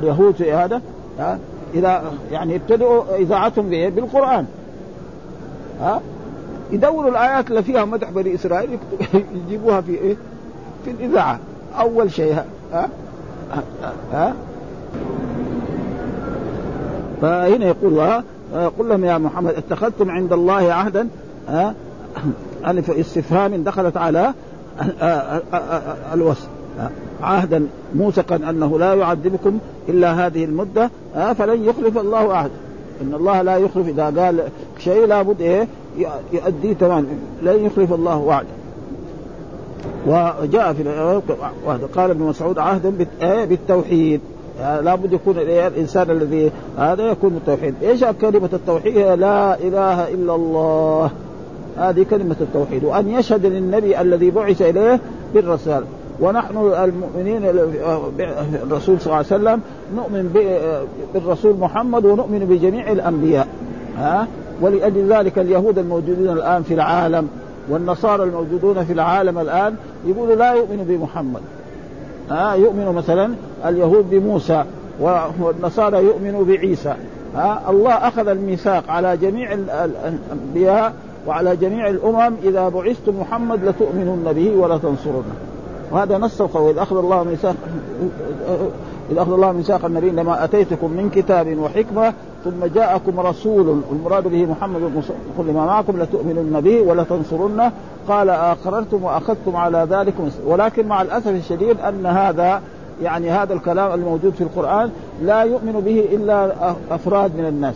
[0.01, 0.81] اليهود في هذا
[1.19, 1.37] آه
[1.73, 4.45] إذا يعني ابتدوا إذاعتهم بالقرآن
[5.81, 6.01] ها
[6.71, 8.79] يدوروا الآيات اللي فيها مدح بني إسرائيل
[9.35, 10.15] يجيبوها في إيه؟
[10.85, 11.39] في الإذاعة
[11.79, 12.89] أول شيء ها ها,
[14.13, 14.33] ها؟
[17.21, 18.23] فهنا يقول الله
[18.79, 21.07] قل لهم يا محمد اتخذتم عند الله عهدا
[21.49, 21.73] ها
[22.67, 24.33] ألف استفهام دخلت على
[26.13, 26.47] الوصف.
[27.21, 29.59] عهدا موثقا أنه لا يعذبكم
[29.89, 32.53] إلا هذه المدة فلن يخلف الله عهدا
[33.01, 34.43] إن الله لا يخلف إذا قال
[34.79, 35.67] شيء لابد إيه؟
[36.33, 37.07] يؤديه تماما.
[37.41, 38.47] لن يخلف الله وعده
[40.07, 40.83] وجاء في
[41.95, 44.21] قال ابن مسعود عهدا بالتوحيد.
[44.59, 51.11] لابد يكون الإنسان الذي هذا يكون بالتوحيد، إيش كلمة التوحيد؟ لا إله إلا الله.
[51.77, 54.99] هذه كلمة التوحيد وأن يشهد للنبي الذي بعث إليه
[55.33, 55.85] بالرسالة
[56.19, 57.45] ونحن المؤمنين
[58.63, 59.61] الرسول صلى الله عليه وسلم
[59.95, 60.53] نؤمن
[61.13, 63.47] بالرسول محمد ونؤمن بجميع الأنبياء
[63.97, 64.27] ها؟
[64.61, 67.27] ولأجل ذلك اليهود الموجودين الآن في العالم
[67.69, 69.75] والنصارى الموجودون في العالم الآن
[70.07, 71.41] يقولوا لا يؤمنوا بمحمد
[72.29, 73.33] ها؟ يؤمنوا مثلا
[73.65, 74.63] اليهود بموسى
[75.39, 76.95] والنصارى يؤمنوا بعيسى
[77.35, 80.93] ها؟ الله أخذ الميثاق على جميع الأنبياء
[81.27, 85.35] وعلى جميع الأمم إذا بعثت محمد لتؤمنن به ولا تنصرنه
[85.91, 86.69] وهذا نص القول.
[86.69, 87.55] اذا أخذ الله ميثاق
[89.11, 94.45] اذا أخذ الله ميثاق النبي لما أتيتكم من كتاب وحكمة ثم جاءكم رسول المراد به
[94.45, 95.03] محمد
[95.37, 97.71] كل ما معكم لتؤمنن به ولا تنصرنه
[98.07, 100.13] قال آقررتم وأخذتم على ذلك
[100.45, 102.61] ولكن مع الأسف الشديد أن هذا
[103.01, 104.89] يعني هذا الكلام الموجود في القرآن
[105.21, 106.51] لا يؤمن به إلا
[106.91, 107.75] أفراد من الناس.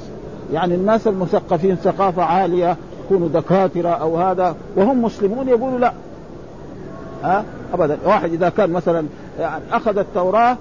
[0.53, 5.93] يعني الناس المثقفين ثقافة عالية يكونوا دكاترة أو هذا وهم مسلمون يقولوا لا.
[7.23, 7.43] ها؟
[7.73, 7.97] ابدا.
[8.05, 9.05] واحد إذا كان مثلا
[9.39, 10.57] يعني أخذ التوراة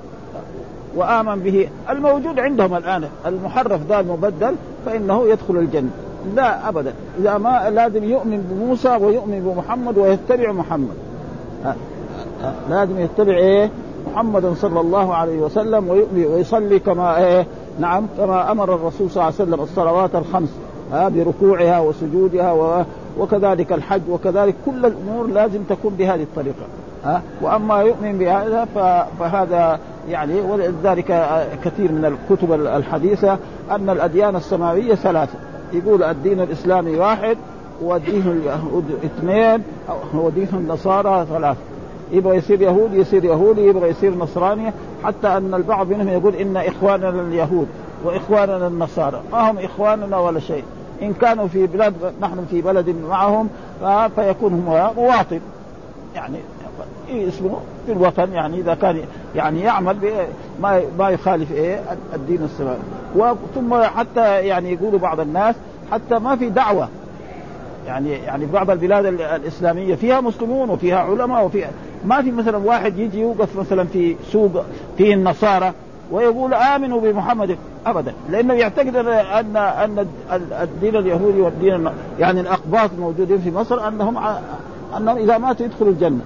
[0.97, 4.55] وآمن به الموجود عندهم الآن المحرف ذا المبدل
[4.87, 5.91] فإنه يدخل الجنة.
[6.35, 6.93] لا ابدا.
[7.19, 10.97] إذا ما لازم يؤمن بموسى ويؤمن بمحمد ويتبع محمد.
[12.71, 13.71] لازم يتبع إيه؟
[14.13, 17.47] محمدا صلى الله عليه وسلم ويصلي كما إيه؟
[17.81, 20.49] نعم كما أمر الرسول صلى الله عليه وسلم الصلوات الخمس.
[20.93, 22.85] ها بركوعها وسجودها
[23.19, 26.67] وكذلك الحج وكذلك كل الأمور لازم تكون بهذه الطريقة
[27.05, 27.23] ها.
[27.43, 28.69] وأما يؤمن بهذا
[29.19, 29.79] فهذا
[30.11, 31.07] يعني ولذلك
[31.65, 33.39] كثير من الكتب الحديثة
[33.71, 35.39] أن الأديان السماوية ثلاثة.
[35.73, 37.37] يقول الدين الإسلامي واحد
[37.83, 39.63] والدين اليهود اثنين
[40.15, 41.61] ودين النصارى ثلاثة.
[42.13, 44.73] يبغى يصير يهودي يصير يهودي يبغى يصير نصراني
[45.05, 47.67] حتى أن البعض منهم يقول إن إخواننا اليهود
[48.05, 49.21] وإخواننا النصارى.
[49.33, 50.65] ما هم إخواننا ولا شيء.
[51.03, 53.49] إن كانوا في بلاد نحن في بلد معهم
[54.17, 55.41] فيكون هم مواطن.
[56.15, 56.39] يعني
[57.11, 59.01] اسمه؟ في الوطن يعني إذا كان
[59.35, 59.97] يعني يعمل
[60.63, 61.81] ما ما يخالف إيه؟
[62.15, 65.55] الدين السماوي ثم حتى يعني يقولوا بعض الناس
[65.93, 66.89] حتى ما في دعوة.
[67.87, 71.71] يعني يعني بعض البلاد الإسلامية فيها مسلمون وفيها علماء وفيها
[72.05, 74.65] ما في مثلا واحد يجي يوقف مثلا في سوق
[74.99, 75.73] فيه النصارى.
[76.11, 78.15] ويقول امنوا بمحمد ابدا.
[78.31, 80.07] لأنه يعتقد ان ان
[80.63, 81.89] الدين اليهودي والدين
[82.19, 84.19] يعني الأقباط الموجودين في مصر أنهم
[84.97, 86.21] أنهم إذا ماتوا يدخلوا الجنة.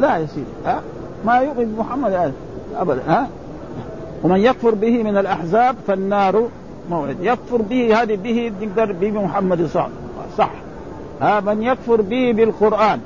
[0.00, 0.80] لا يا سيدي ها؟
[1.24, 2.32] ما يؤمن بمحمد
[2.76, 3.28] ابدا ها؟
[4.22, 6.48] ومن يكفر به من الأحزاب فالنار
[6.90, 7.16] موعد.
[7.20, 9.88] يكفر به هذه به نقدر به محمد صح
[10.38, 10.50] صح.
[11.20, 13.00] ها؟ من يكفر به بالقرآن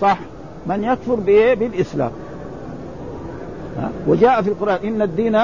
[0.00, 0.18] صح.
[0.66, 2.10] من يكفر به بالإسلام؟
[4.06, 5.36] وجاء في القرآن إن الدين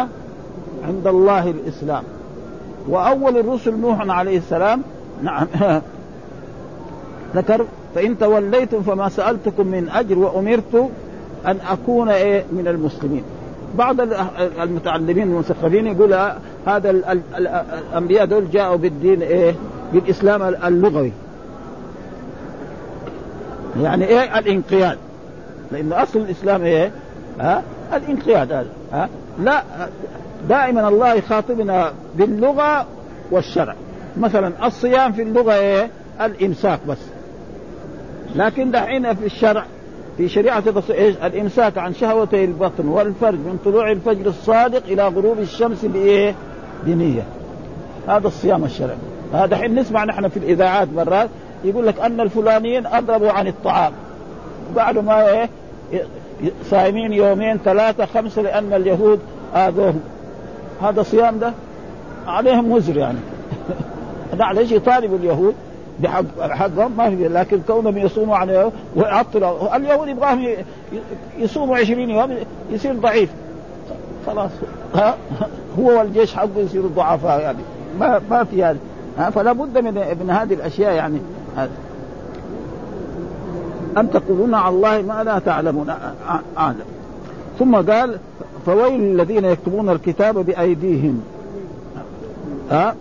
[0.88, 2.02] عند الله الإسلام.
[2.88, 4.82] وأول الرسل نوح عليه السلام
[5.22, 5.46] نعم
[7.36, 10.90] ذكر فإن توليتم فما سألتكم من أجر وأمرت
[11.46, 13.22] أن أكون إيه من المسلمين.
[13.78, 13.96] بعض
[14.62, 16.14] المتعلمين المثقفين يقول
[16.66, 16.90] هذا
[17.36, 19.54] الأنبياء دول جاءوا بالدين إيه
[19.92, 21.12] بالإسلام اللغوي.
[23.82, 24.98] يعني إيه الإنقياد.
[25.72, 26.90] لأن أصل الإسلام إيه
[27.40, 27.62] ها؟
[27.94, 29.08] الانقياد هذا ها؟
[29.40, 29.62] لا
[30.48, 32.86] دائما الله يخاطبنا باللغة
[33.30, 33.74] والشرع.
[34.16, 36.98] مثلا الصيام في اللغة إيه؟ الإمساك بس.
[38.36, 39.64] لكن دحين في الشرع
[40.16, 45.84] في شريعة إيش؟ الإمساك عن شهوتي البطن والفرج من طلوع الفجر الصادق إلى غروب الشمس
[45.84, 46.34] بإيه؟
[46.84, 47.22] بنية.
[48.08, 48.96] هذا الصيام الشرعي.
[49.34, 51.28] هذا حين نسمع نحن في الإذاعات مرات
[51.64, 53.92] يقول لك أن الفلانيين أضربوا عن الطعام.
[54.76, 55.48] بعد ما إيه؟
[56.70, 59.20] صايمين يومين ثلاثة خمسة لأن اليهود
[59.54, 60.00] آذوهم.
[60.82, 61.52] هذا صيام ده
[62.26, 63.18] عليهم وزر يعني.
[64.54, 65.54] ليش يطالب اليهود
[66.00, 70.48] بحق حقهم؟ ما في لكن كونهم يصوموا عن ويعطلوا اليهود يبغاهم
[71.38, 72.36] يصوموا 20 يوم
[72.70, 73.30] يصير ضعيف.
[74.26, 74.50] خلاص.
[74.94, 75.14] ها؟
[75.78, 77.58] هو والجيش حقه يصير ضعفاء يعني.
[78.00, 78.78] ما ما في هذا
[79.18, 79.32] يعني.
[79.32, 81.18] فلا بد من من هذه الأشياء يعني.
[83.96, 85.94] أم تقولون على الله ما لا تعلمون؟
[86.58, 86.84] أعلم
[87.58, 88.18] ثم قال
[88.66, 91.22] فويل الذين يكتبون الكتاب بأيديهم.
[92.70, 92.94] ها؟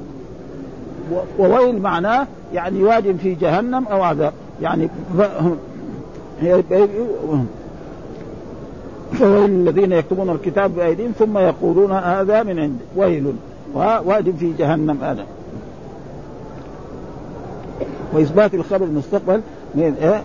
[1.40, 4.34] وويل معناه يعني واد في جهنم أو عذاب.
[4.62, 4.90] يعني
[9.14, 13.34] فويل الذين يكتبون الكتاب بأيديهم ثم يقولون هذا من عند ويل.
[13.76, 15.26] واد في جهنم هذا.
[18.14, 19.42] وإثبات الخبر المستقبل
[19.76, 20.22] من إيه؟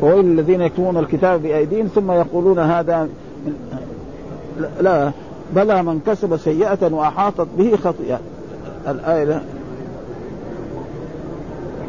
[0.00, 3.08] فويل الذين يكتبون الكتاب بأيديهم ثم يقولون هذا
[4.80, 5.10] لا
[5.54, 8.20] بلى من كسب سيئة وأحاطت به خطيئة.
[8.88, 9.42] الآية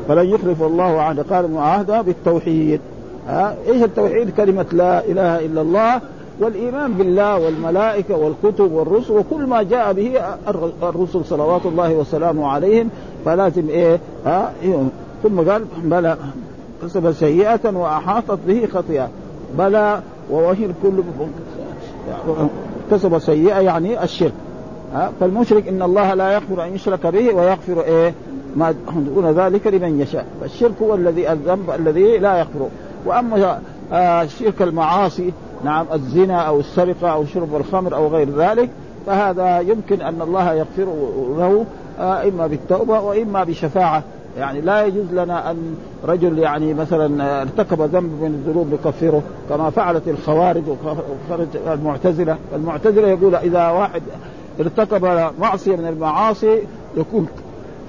[0.07, 2.81] فلن يخلف الله عهد قال معاهدة بالتوحيد.
[3.27, 6.01] ها؟ إيش التوحيد؟ كلمة لا إله إلا الله
[6.39, 10.11] والإيمان بالله والملائكة والكتب والرسل وكل ما جاء به
[10.83, 12.89] الرسل صلوات الله وسلامه عليهم.
[13.25, 14.83] فلازم إيه؟ ها؟ إيه؟
[15.23, 16.17] ثم قال بلى.
[16.83, 19.09] كسب سيئة وأحاطت به خطيئة.
[19.57, 21.03] بلى ووهر كل
[22.91, 24.33] كسب سيئة يعني الشرك.
[25.19, 28.13] فالمشرك إن الله لا يغفر أن يشرك به ويغفر إيه؟
[28.55, 30.25] ما دون ذلك لمن يشاء.
[30.41, 32.69] فالشرك هو الذي الذنب الذي لا يغفره
[33.05, 33.59] وأما
[33.93, 38.69] آه شرك المعاصي نعم الزنا أو السرقة أو شرب الخمر أو غير ذلك
[39.05, 40.85] فهذا يمكن أن الله يغفر
[41.37, 41.65] له
[41.99, 44.03] آه إما بالتوبة وإما بشفاعة.
[44.37, 50.07] يعني لا يجوز لنا أن رجل يعني مثلا ارتكب ذنب من الذنوب نكفره كما فعلت
[50.07, 54.01] الخوارج وخرج المعتزلة، المعتزلة يقول إذا واحد
[54.59, 56.59] ارتكب معصية من المعاصي
[56.97, 57.27] يكون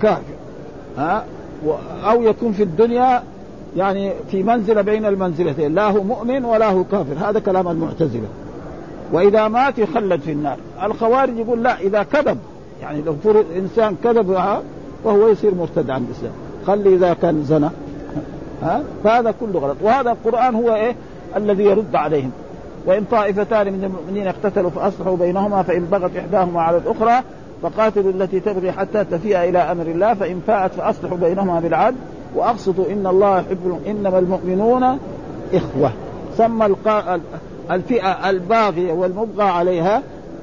[0.02, 0.34] كافر
[0.98, 1.24] ها؟
[2.04, 3.22] أو يكون في الدنيا
[3.76, 7.28] يعني في منزلة بين المنزلتين لا هو مؤمن ولا هو كافر.
[7.28, 8.28] هذا كلام المعتزلة.
[9.12, 10.56] وإذا مات يخلد في النار.
[10.82, 12.38] الخوارج يقول لا إذا كذب
[12.82, 14.30] يعني لو فرض إنسان كذب
[15.04, 16.32] وهو يصير مرتد عن الاسلام
[16.66, 17.68] خلي إذا كان زنى
[18.62, 19.76] ها؟ فهذا كله غلط.
[19.82, 20.94] وهذا القرآن هو إيه؟
[21.36, 22.30] الذي يرد عليهم.
[22.86, 27.22] وإن طائفتان من المؤمنين اقتتلوا فأصلحوا بينهما فإن بغت إحداهما على الأخرى
[27.62, 31.96] فقاتلوا التي تبغي حتى تفيء إلى أمر الله فإن فاءت فأصلحوا بينهما بالعدل.
[32.34, 34.98] وأقسطوا إن الله يحب إنما المؤمنون
[35.54, 35.92] إخوة.
[36.36, 36.74] سمى
[37.70, 40.02] الفئة الباغية والمبغى عليها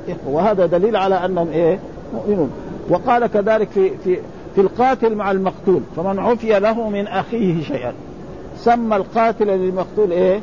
[0.10, 0.34] إخوة.
[0.34, 1.80] وهذا دليل على أنهم إيه؟
[2.14, 2.52] مؤمنون.
[2.90, 4.18] وقال كذلك في في
[4.58, 7.94] في القاتل مع المقتول فمن عفي له من أخيه شيئا.
[8.58, 10.42] سمى القاتل للمقتول إيه؟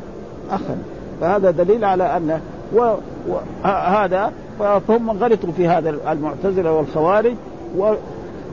[0.50, 0.78] اخا.
[1.20, 2.40] فهذا دليل على أن
[2.72, 7.34] وهذا فهم غلطوا في هذا المعتزلة والخوارج
[7.78, 7.94] و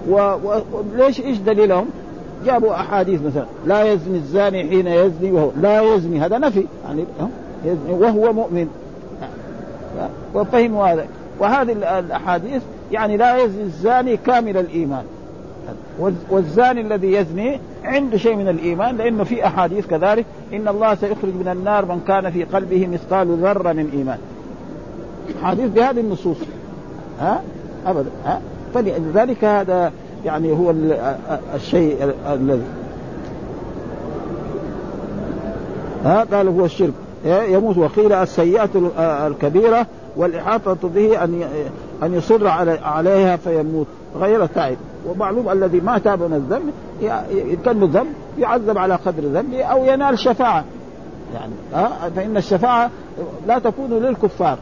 [0.07, 1.86] وليش إيش دليلهم؟
[2.45, 7.05] جابوا أحاديث مثلا لا يزني الزاني حين يزني وهو لا يزني هذا نفي يعني
[7.66, 8.68] يزني وهو مؤمن.
[10.34, 11.05] وفهموا هذا.
[11.39, 15.03] وهذه الأحاديث يعني لا يزني الزاني كامل الإيمان.
[16.30, 21.47] والزاني الذي يزني عنده شيء من الإيمان لأنه في أحاديث كذلك إن الله سيخرج من
[21.47, 24.17] النار من كان في قلبه مثقال ذرة من إيمان.
[25.43, 26.38] حديث بهذه النصوص.
[27.19, 27.41] ها؟
[27.86, 28.09] أبدا.
[28.26, 28.41] ها؟
[28.74, 29.91] فلذلك هذا
[30.26, 30.74] يعني هو
[31.55, 32.63] الشيء الذي
[36.05, 36.93] ها؟ قال هو الشرك.
[37.26, 37.78] يموت.
[37.78, 38.91] وقيل السيئة
[39.28, 41.43] الكبيرة والإحاطة به أن
[42.03, 42.47] أن يصر
[42.84, 43.88] عليها فيموت.
[44.15, 44.78] غير تائب
[45.08, 46.74] ومعلوم الذي ما تاب من الذنب
[47.32, 50.64] إن كان ذنب يعذب على قدر ذنبه أو ينال شفاعة.
[51.34, 52.89] يعني ها فإن الشفاعة
[53.47, 54.58] لا تكون للكفار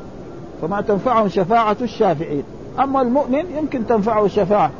[0.61, 2.43] فما تنفعهم شفاعة الشافعين.
[2.79, 4.71] أما المؤمن يمكن تنفعه الشفاعة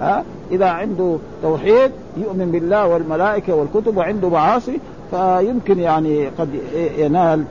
[0.00, 4.78] ها إذا عنده توحيد يؤمن بالله والملائكة والكتب وعنده معاصي
[5.10, 6.48] فيمكن يعني قد
[6.98, 7.44] ينال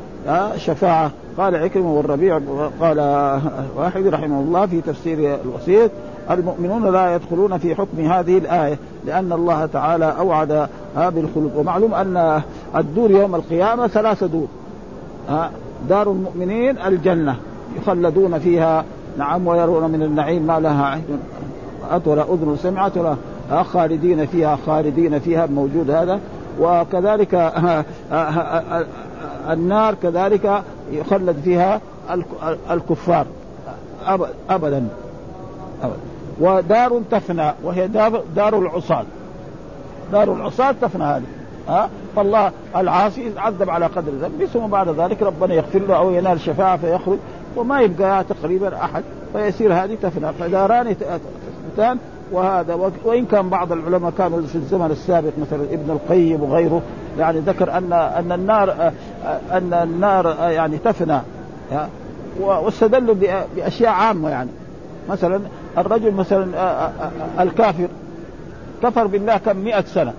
[0.58, 1.12] شفاعة.
[1.38, 2.40] قال عكرمة والربيع
[2.82, 3.00] قال
[3.76, 5.92] واحد رحمه الله في تفسير الوسيط
[6.32, 10.68] المؤمنون لا يدخلون في حكم هذه الآية لأن الله تعالى أوعد
[10.98, 12.42] بالخلود ومعلوم أن
[12.76, 14.48] الدور يوم القيامة ثلاثة دور.
[15.90, 17.36] دار المؤمنين الجنة
[17.78, 18.86] يخلدون فيها.
[19.18, 21.20] نعم ويرون من النعيم ما لها عين.
[21.92, 22.94] أت ولا أذن سمعت
[23.64, 26.20] خالدين فيها خالدين فيها موجود هذا.
[26.60, 27.54] وكذلك
[29.50, 31.82] النار كذلك يخلد فيها
[32.72, 33.26] الكفار.
[34.50, 34.88] أبدا.
[35.84, 35.98] أبدا.
[36.44, 39.06] ودار تفنى وهي دار, دار العصاة.
[40.12, 41.24] دار العصاة تفنى هذه.
[41.68, 46.40] ها؟ فالله العاصي يعذب على قدر ذنبه ثم بعد ذلك ربنا يغفر له أو ينال
[46.40, 47.18] شفاعه فيخرج
[47.56, 50.34] وما يبقى تقريبا أحد فيصير هذه تفنى.
[50.34, 51.98] فداران تثبتان
[52.32, 56.82] وهذا وإن كان بعض العلماء كانوا في الزمن السابق مثلا ابن القيم وغيره
[57.20, 58.92] يعني ذكر أن أن النار
[59.52, 61.20] أن النار يعني تفنى.
[62.40, 63.16] واستدلوا
[63.56, 64.50] بأشياء عامة يعني.
[65.10, 65.40] مثلا
[65.78, 66.48] الرجل مثلا
[67.40, 67.88] الكافر
[68.84, 70.14] كفر بالله كم؟ مئة سنة.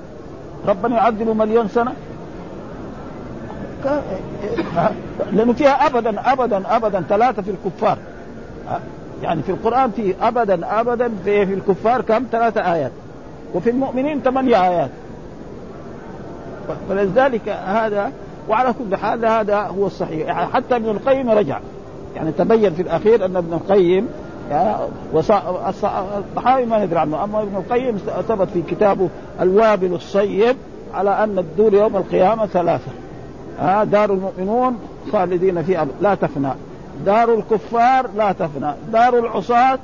[0.68, 1.92] ربنا يعذبه مليون سنة؟
[5.32, 7.98] لأنه فيها أبدا أبدا أبدا ثلاثة في الكفار.
[9.22, 12.92] يعني في القرآن في أبدا أبدا في, الكفار كم؟ ثلاثة آيات.
[13.54, 14.90] وفي المؤمنين ثمانية آيات.
[16.88, 18.12] فلذلك هذا
[18.48, 20.26] وعلى كل حال هذا هو الصحيح.
[20.26, 21.60] يعني حتى ابن القيم رجع.
[22.16, 24.08] يعني تبين في الأخير أن ابن القيم
[26.18, 27.24] الطحاوي ما ندري عنه.
[27.24, 27.96] أما ابن القيم
[28.28, 29.08] ثبت في كتابه
[29.40, 30.56] الوابل الصيب
[30.94, 32.90] على أن الدور يوم القيامة ثلاثة.
[33.58, 34.78] ها؟ دار المؤمنون
[35.12, 35.86] خالدين فيها.
[36.00, 36.50] لا تفنى.
[37.06, 38.74] دار الكفار لا تفنى.
[38.92, 39.78] دار العصاة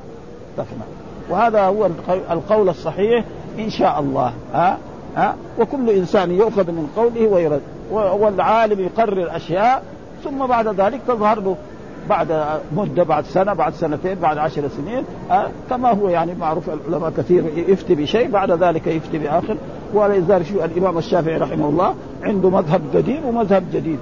[0.56, 0.84] تفنى.
[1.30, 1.88] وهذا هو
[2.30, 3.24] القول الصحيح
[3.58, 4.32] إن شاء الله.
[4.54, 4.78] ها؟
[5.16, 7.62] ها؟ وكل إنسان يؤخذ من قوله ويرد.
[7.90, 9.82] والعالم يقرر أشياء
[10.24, 11.56] ثم بعد ذلك تظهر له.
[12.08, 17.10] بعد مدة بعد سنة بعد سنتين بعد عشر سنين آه كما هو يعني معروف العلماء
[17.16, 19.56] كثير يفتي بشيء بعد ذلك يفتي بآخر.
[19.94, 23.98] ولذلك شو الإمام الشافعي رحمه الله عنده مذهب قديم ومذهب جديد.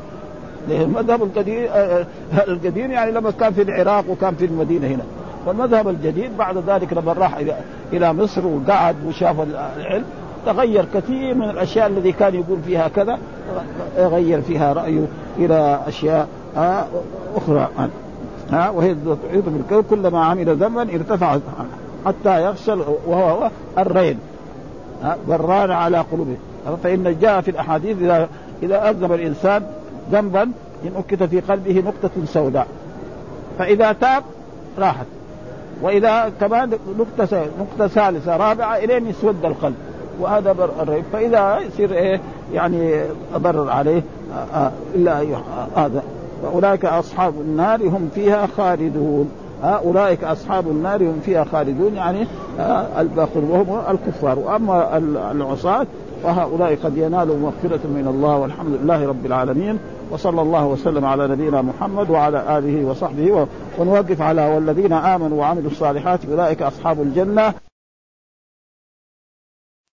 [0.71, 2.07] المذهب القديم آه
[2.49, 5.05] القديم يعني لما كان في العراق وكان في المدينة هنا.
[5.47, 7.39] والمذهب الجديد بعد ذلك لما راح
[7.93, 9.37] إلى مصر وقعد وشاف
[9.79, 10.05] العلم
[10.47, 13.19] تغير كثير من الأشياء الذي كان يقول فيها كذا
[13.99, 15.07] غير فيها رأيه
[15.39, 16.29] إلى أشياء
[17.37, 17.69] أخرى.
[18.51, 21.39] ها وهي تحيط بالكون كلما عمل ذنبا ارتفع
[22.07, 22.73] حتى يخشى
[23.07, 24.19] وهو الرين.
[25.29, 26.37] بران على قلوبه.
[26.83, 28.29] فإن جاء في الأحاديث إذا
[28.63, 29.63] إذا أذنب الإنسان
[30.13, 30.43] ذنبا
[30.85, 32.67] إن أكت في قلبه نقطة سوداء.
[33.59, 34.23] فإذا تاب
[34.79, 35.07] راحت.
[35.83, 39.77] وإذا كمان نقطة نقطة ثالثة رابعة إلين يسود القلب.
[40.21, 40.51] وهذا
[40.81, 42.21] الريب فإذا يصير إيه
[42.53, 43.03] يعني
[43.37, 44.03] ضرر عليه
[44.95, 45.23] إلا
[45.77, 46.03] هذا.
[46.43, 49.31] فأولئك أصحاب النار هم فيها خالدون.
[49.63, 52.27] أولئك أصحاب النار هم فيها خالدون يعني
[52.99, 54.39] الباقون وهم الكفار.
[54.39, 54.97] وأما
[55.33, 55.87] العصاة
[56.23, 59.79] فهؤلاء قد ينالوا مغفرة من الله والحمد لله رب العالمين.
[60.11, 63.47] وصلى الله وسلم على نبينا محمد وعلى آله وصحبه
[63.79, 67.68] ونوقف على والذين آمنوا وعملوا الصالحات أولئك أصحاب الجنة.